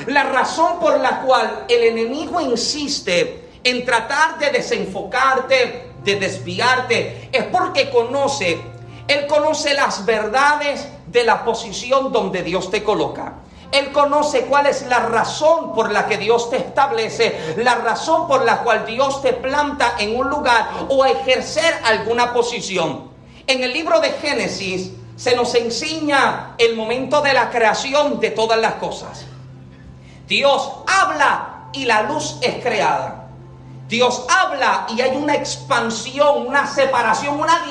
la 0.07 0.23
razón 0.23 0.79
por 0.79 1.01
la 1.01 1.21
cual 1.23 1.65
el 1.69 1.83
enemigo 1.83 2.41
insiste 2.41 3.51
en 3.65 3.85
tratar 3.85 4.39
de 4.39 4.51
desenfocarte, 4.51 5.92
de 6.05 6.17
desviarte, 6.17 7.29
es 7.33 7.45
porque 7.45 7.91
conoce 7.91 8.73
él 9.09 9.27
conoce 9.27 9.75
las 9.75 10.07
verdades 10.07 10.89
de 11.07 11.25
la 11.25 11.45
posición 11.45 12.13
donde 12.13 12.43
Dios 12.43 12.71
te 12.71 12.83
coloca. 12.83 13.35
Él 13.71 13.91
conoce 13.91 14.47
cuál 14.47 14.67
es 14.67 14.87
la 14.87 15.01
razón 15.01 15.75
por 15.75 15.91
la 15.91 16.07
que 16.07 16.19
Dios 16.19 16.51
te 16.51 16.59
establece, 16.59 17.55
la 17.59 17.75
razón 17.77 18.29
por 18.29 18.45
la 18.45 18.63
cual 18.63 18.85
Dios 18.87 19.23
te 19.23 19.33
planta 19.33 19.95
en 19.99 20.17
un 20.17 20.29
lugar 20.29 20.69
o 20.89 21.05
ejercer 21.05 21.75
alguna 21.85 22.33
posición. 22.33 23.11
En 23.47 23.63
el 23.63 23.73
libro 23.73 24.01
de 24.01 24.11
Génesis 24.11 24.93
se 25.17 25.35
nos 25.35 25.55
enseña 25.55 26.55
el 26.59 26.77
momento 26.77 27.23
de 27.23 27.33
la 27.33 27.51
creación 27.51 28.21
de 28.21 28.31
todas 28.31 28.61
las 28.61 28.75
cosas. 28.75 29.25
Dios 30.29 30.71
habla 30.87 31.69
y 31.73 31.87
la 31.87 32.03
luz 32.03 32.39
es 32.43 32.63
creada. 32.63 33.22
Dios 33.93 34.25
habla 34.27 34.87
y 34.89 35.03
hay 35.03 35.15
una 35.15 35.35
expansión, 35.35 36.47
una 36.47 36.67
separación, 36.67 37.39
una, 37.39 37.63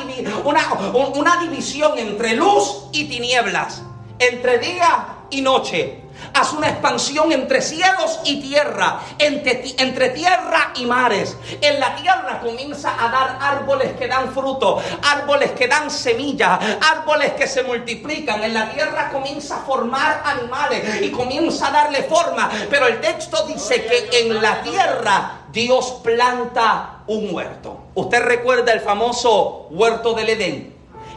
una, 1.16 1.38
división 1.38 1.98
entre 1.98 2.36
luz 2.36 2.84
y 2.92 3.06
tinieblas, 3.06 3.82
entre 4.20 4.60
día 4.60 5.08
y 5.32 5.42
noche. 5.42 5.98
Haz 6.36 6.54
una 6.54 6.70
expansión 6.70 7.32
entre 7.32 7.64
cielos 7.64 8.20
y 8.24 8.40
tierra, 8.40 9.00
entre, 9.18 9.74
entre, 9.80 10.10
tierra 10.10 10.72
y 10.76 10.86
mares. 10.86 11.36
En 11.60 11.80
la 11.80 11.96
tierra 11.96 12.40
comienza 12.40 12.94
a 13.04 13.10
dar 13.10 13.40
árboles 13.42 13.94
que 13.98 14.08
dan 14.08 14.32
fruto, 14.32 14.80
árboles 15.02 15.54
que 15.54 15.68
dan 15.68 15.90
semilla, 15.90 16.60
árboles 16.80 17.32
que 17.32 17.48
se 17.48 17.64
multiplican. 17.64 18.44
En 18.44 18.54
la 18.54 18.70
tierra 18.70 19.10
comienza 19.10 19.56
a 19.56 19.60
formar 19.62 20.22
animales 20.24 21.02
y 21.02 21.10
comienza 21.10 21.70
a 21.70 21.72
darle 21.72 22.04
forma. 22.04 22.52
Pero 22.70 22.86
el 22.86 23.02
texto 23.02 23.48
dice 23.48 23.84
que 23.86 24.20
en 24.20 24.40
la 24.40 24.62
tierra 24.62 25.41
Dios 25.52 26.00
planta 26.04 27.04
un 27.08 27.34
huerto. 27.34 27.88
Usted 27.96 28.22
recuerda 28.22 28.72
el 28.72 28.80
famoso 28.80 29.68
huerto 29.70 30.14
del 30.14 30.30
Edén. 30.30 30.74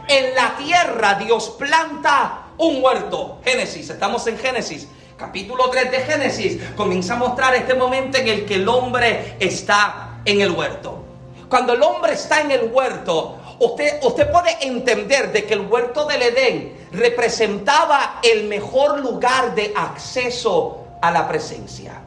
En 0.09 0.35
la 0.35 0.57
tierra 0.57 1.15
Dios 1.15 1.55
planta 1.57 2.47
un 2.57 2.83
huerto. 2.83 3.39
Génesis, 3.45 3.89
estamos 3.89 4.27
en 4.27 4.37
Génesis. 4.37 4.87
Capítulo 5.17 5.69
3 5.69 5.91
de 5.91 5.99
Génesis 5.99 6.61
comienza 6.75 7.13
a 7.13 7.17
mostrar 7.17 7.55
este 7.55 7.73
momento 7.73 8.17
en 8.17 8.27
el 8.27 8.45
que 8.45 8.55
el 8.55 8.67
hombre 8.67 9.37
está 9.39 10.19
en 10.25 10.41
el 10.41 10.51
huerto. 10.51 11.03
Cuando 11.47 11.71
el 11.71 11.81
hombre 11.81 12.13
está 12.13 12.41
en 12.41 12.51
el 12.51 12.69
huerto, 12.73 13.37
usted, 13.59 14.03
usted 14.03 14.29
puede 14.29 14.57
entender 14.67 15.31
de 15.31 15.45
que 15.45 15.53
el 15.53 15.61
huerto 15.61 16.05
del 16.05 16.21
Edén 16.21 16.87
representaba 16.91 18.19
el 18.21 18.45
mejor 18.45 18.99
lugar 18.99 19.55
de 19.55 19.71
acceso 19.73 20.79
a 21.01 21.09
la 21.11 21.25
presencia. 21.25 22.01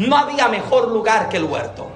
No 0.00 0.16
había 0.16 0.48
mejor 0.48 0.88
lugar 0.88 1.28
que 1.28 1.36
el 1.36 1.44
huerto. 1.44 1.86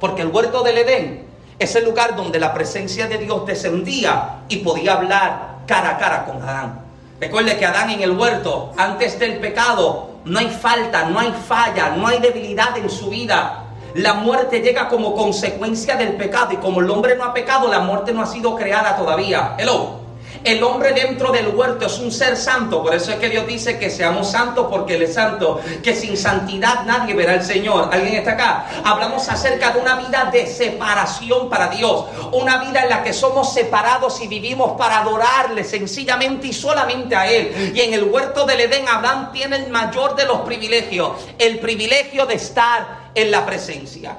Porque 0.00 0.22
el 0.22 0.28
huerto 0.28 0.62
del 0.62 0.78
Edén 0.78 1.26
es 1.58 1.76
el 1.76 1.84
lugar 1.84 2.16
donde 2.16 2.40
la 2.40 2.54
presencia 2.54 3.06
de 3.06 3.18
Dios 3.18 3.44
descendía 3.44 4.36
y 4.48 4.56
podía 4.56 4.94
hablar 4.94 5.56
cara 5.66 5.90
a 5.90 5.98
cara 5.98 6.24
con 6.24 6.40
Adán. 6.40 6.80
Recuerde 7.20 7.58
que 7.58 7.66
Adán 7.66 7.90
en 7.90 8.00
el 8.00 8.12
huerto, 8.12 8.72
antes 8.78 9.18
del 9.18 9.36
pecado, 9.36 10.12
no 10.24 10.38
hay 10.38 10.48
falta, 10.48 11.04
no 11.04 11.20
hay 11.20 11.34
falla, 11.46 11.90
no 11.90 12.06
hay 12.06 12.20
debilidad 12.20 12.74
en 12.78 12.88
su 12.88 13.10
vida. 13.10 13.64
La 13.96 14.14
muerte 14.14 14.60
llega 14.60 14.88
como 14.88 15.14
consecuencia 15.14 15.96
del 15.96 16.14
pecado 16.14 16.52
y 16.54 16.56
como 16.56 16.80
el 16.80 16.88
hombre 16.88 17.16
no 17.16 17.24
ha 17.24 17.34
pecado, 17.34 17.68
la 17.68 17.80
muerte 17.80 18.14
no 18.14 18.22
ha 18.22 18.26
sido 18.26 18.56
creada 18.56 18.96
todavía. 18.96 19.56
Hello. 19.58 20.03
El 20.44 20.62
hombre 20.62 20.92
dentro 20.92 21.32
del 21.32 21.48
huerto 21.48 21.86
es 21.86 21.98
un 21.98 22.12
ser 22.12 22.36
santo, 22.36 22.82
por 22.82 22.94
eso 22.94 23.12
es 23.12 23.16
que 23.16 23.30
Dios 23.30 23.46
dice 23.46 23.78
que 23.78 23.88
seamos 23.88 24.30
santos 24.30 24.66
porque 24.70 24.96
Él 24.96 25.02
es 25.04 25.14
santo, 25.14 25.58
que 25.82 25.96
sin 25.96 26.18
santidad 26.18 26.84
nadie 26.84 27.14
verá 27.14 27.32
al 27.32 27.42
Señor. 27.42 27.88
¿Alguien 27.90 28.16
está 28.16 28.32
acá? 28.32 28.66
Hablamos 28.84 29.26
acerca 29.30 29.70
de 29.70 29.80
una 29.80 29.96
vida 29.96 30.28
de 30.30 30.46
separación 30.46 31.48
para 31.48 31.68
Dios, 31.68 32.04
una 32.32 32.58
vida 32.58 32.82
en 32.82 32.90
la 32.90 33.02
que 33.02 33.14
somos 33.14 33.54
separados 33.54 34.20
y 34.20 34.28
vivimos 34.28 34.72
para 34.76 34.98
adorarle 34.98 35.64
sencillamente 35.64 36.48
y 36.48 36.52
solamente 36.52 37.16
a 37.16 37.26
Él. 37.26 37.72
Y 37.74 37.80
en 37.80 37.94
el 37.94 38.04
huerto 38.04 38.44
del 38.44 38.60
Edén, 38.60 38.86
Abraham 38.86 39.32
tiene 39.32 39.56
el 39.56 39.70
mayor 39.70 40.14
de 40.14 40.26
los 40.26 40.40
privilegios, 40.40 41.12
el 41.38 41.58
privilegio 41.58 42.26
de 42.26 42.34
estar 42.34 43.10
en 43.14 43.30
la 43.30 43.46
presencia. 43.46 44.18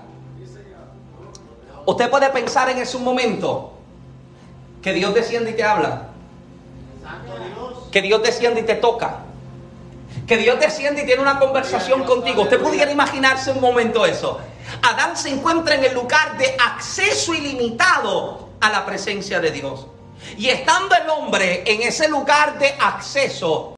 Usted 1.85 2.09
puede 2.09 2.31
pensar 2.31 2.67
en 2.71 2.79
ese 2.79 2.97
momento 2.97 3.73
que 4.81 4.91
Dios 4.91 5.13
desciende 5.13 5.51
y 5.51 5.53
te 5.53 5.63
habla. 5.63 6.14
Que 7.91 8.01
Dios 8.01 8.21
desciende 8.23 8.61
y 8.61 8.63
te 8.63 8.75
toca. 8.75 9.19
Que 10.27 10.37
Dios 10.37 10.59
desciende 10.59 11.03
y 11.03 11.05
tiene 11.05 11.21
una 11.21 11.39
conversación 11.39 12.03
contigo. 12.03 12.43
Usted 12.43 12.59
pudiera 12.59 12.91
imaginarse 12.91 13.51
un 13.51 13.61
momento 13.61 14.05
eso. 14.05 14.39
Adán 14.81 15.15
se 15.15 15.29
encuentra 15.29 15.75
en 15.75 15.83
el 15.83 15.93
lugar 15.93 16.37
de 16.37 16.55
acceso 16.59 17.33
ilimitado 17.33 18.49
a 18.59 18.69
la 18.69 18.85
presencia 18.85 19.39
de 19.39 19.51
Dios. 19.51 19.87
Y 20.37 20.49
estando 20.49 20.95
el 20.95 21.09
hombre 21.09 21.63
en 21.65 21.83
ese 21.83 22.09
lugar 22.09 22.57
de 22.57 22.73
acceso, 22.79 23.74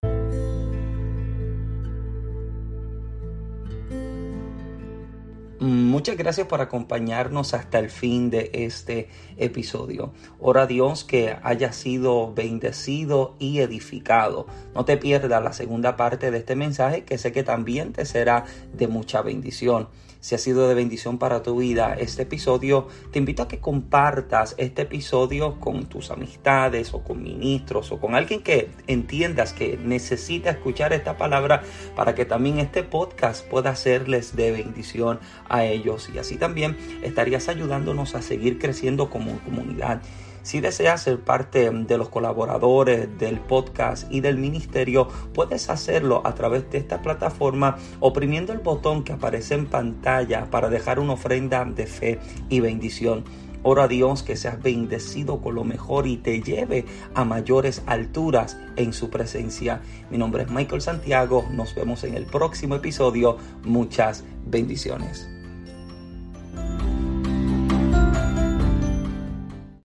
Muchas 5.67 6.15
gracias 6.15 6.47
por 6.47 6.61
acompañarnos 6.61 7.53
hasta 7.53 7.77
el 7.79 7.89
fin 7.89 8.29
de 8.29 8.51
este 8.53 9.09
episodio. 9.35 10.13
Ora 10.39 10.61
a 10.61 10.65
Dios 10.65 11.03
que 11.03 11.35
haya 11.43 11.73
sido 11.73 12.33
bendecido 12.33 13.35
y 13.37 13.59
edificado. 13.59 14.47
No 14.73 14.85
te 14.85 14.95
pierdas 14.95 15.43
la 15.43 15.51
segunda 15.51 15.97
parte 15.97 16.31
de 16.31 16.37
este 16.37 16.55
mensaje 16.55 17.03
que 17.03 17.17
sé 17.17 17.33
que 17.33 17.43
también 17.43 17.91
te 17.91 18.05
será 18.05 18.45
de 18.71 18.87
mucha 18.87 19.21
bendición 19.21 19.89
si 20.27 20.35
ha 20.35 20.39
sido 20.39 20.67
de 20.67 20.75
bendición 20.75 21.19
para 21.19 21.41
tu 21.41 21.55
vida 21.55 21.95
este 21.97 22.23
episodio, 22.23 22.89
te 23.13 23.19
invito 23.19 23.43
a 23.43 23.47
que 23.47 23.59
compartas 23.59 24.55
este 24.57 24.81
episodio 24.81 25.57
con 25.61 25.85
tus 25.85 26.11
amistades 26.11 26.93
o 26.93 27.01
con 27.01 27.23
ministros 27.23 27.93
o 27.93 28.01
con 28.01 28.13
alguien 28.13 28.43
que 28.43 28.69
entiendas 28.87 29.53
que 29.53 29.77
necesita 29.77 30.49
escuchar 30.49 30.91
esta 30.91 31.15
palabra 31.15 31.63
para 31.95 32.13
que 32.13 32.25
también 32.25 32.59
este 32.59 32.83
podcast 32.83 33.47
pueda 33.47 33.73
serles 33.77 34.35
de 34.35 34.51
bendición 34.51 35.21
a 35.47 35.63
ellos 35.63 36.09
y 36.13 36.17
así 36.17 36.35
también 36.35 36.75
estarías 37.03 37.47
ayudándonos 37.47 38.13
a 38.13 38.21
seguir 38.21 38.59
creciendo 38.59 39.09
como 39.09 39.39
comunidad. 39.45 40.01
Si 40.47 40.61
deseas 40.61 41.03
ser 41.03 41.19
parte 41.19 41.69
de 41.69 41.97
los 41.97 42.07
colaboradores 42.07 43.19
del 43.19 43.41
podcast 43.41 44.09
y 44.09 44.21
del 44.21 44.37
ministerio, 44.37 45.09
puedes 45.33 45.69
hacerlo 45.69 46.21
a 46.23 46.35
través 46.35 46.71
de 46.71 46.77
esta 46.77 47.01
plataforma 47.01 47.75
oprimiendo 47.99 48.53
el 48.53 48.59
botón 48.59 49.03
que 49.03 49.11
aparece 49.11 49.55
en 49.55 49.65
pantalla 49.65 50.49
para 50.49 50.69
dejar 50.69 51.01
una 51.01 51.15
ofrenda 51.15 51.65
de 51.65 51.85
fe 51.85 52.19
y 52.47 52.61
bendición. 52.61 53.25
Oro 53.61 53.81
a 53.81 53.89
Dios 53.89 54.23
que 54.23 54.37
seas 54.37 54.63
bendecido 54.63 55.41
con 55.41 55.53
lo 55.53 55.65
mejor 55.65 56.07
y 56.07 56.15
te 56.15 56.41
lleve 56.41 56.85
a 57.13 57.25
mayores 57.25 57.83
alturas 57.85 58.57
en 58.77 58.93
su 58.93 59.09
presencia. 59.09 59.81
Mi 60.09 60.17
nombre 60.17 60.43
es 60.43 60.49
Michael 60.49 60.79
Santiago. 60.79 61.45
Nos 61.51 61.75
vemos 61.75 62.05
en 62.05 62.15
el 62.15 62.25
próximo 62.25 62.75
episodio. 62.75 63.35
Muchas 63.65 64.23
bendiciones. 64.45 65.27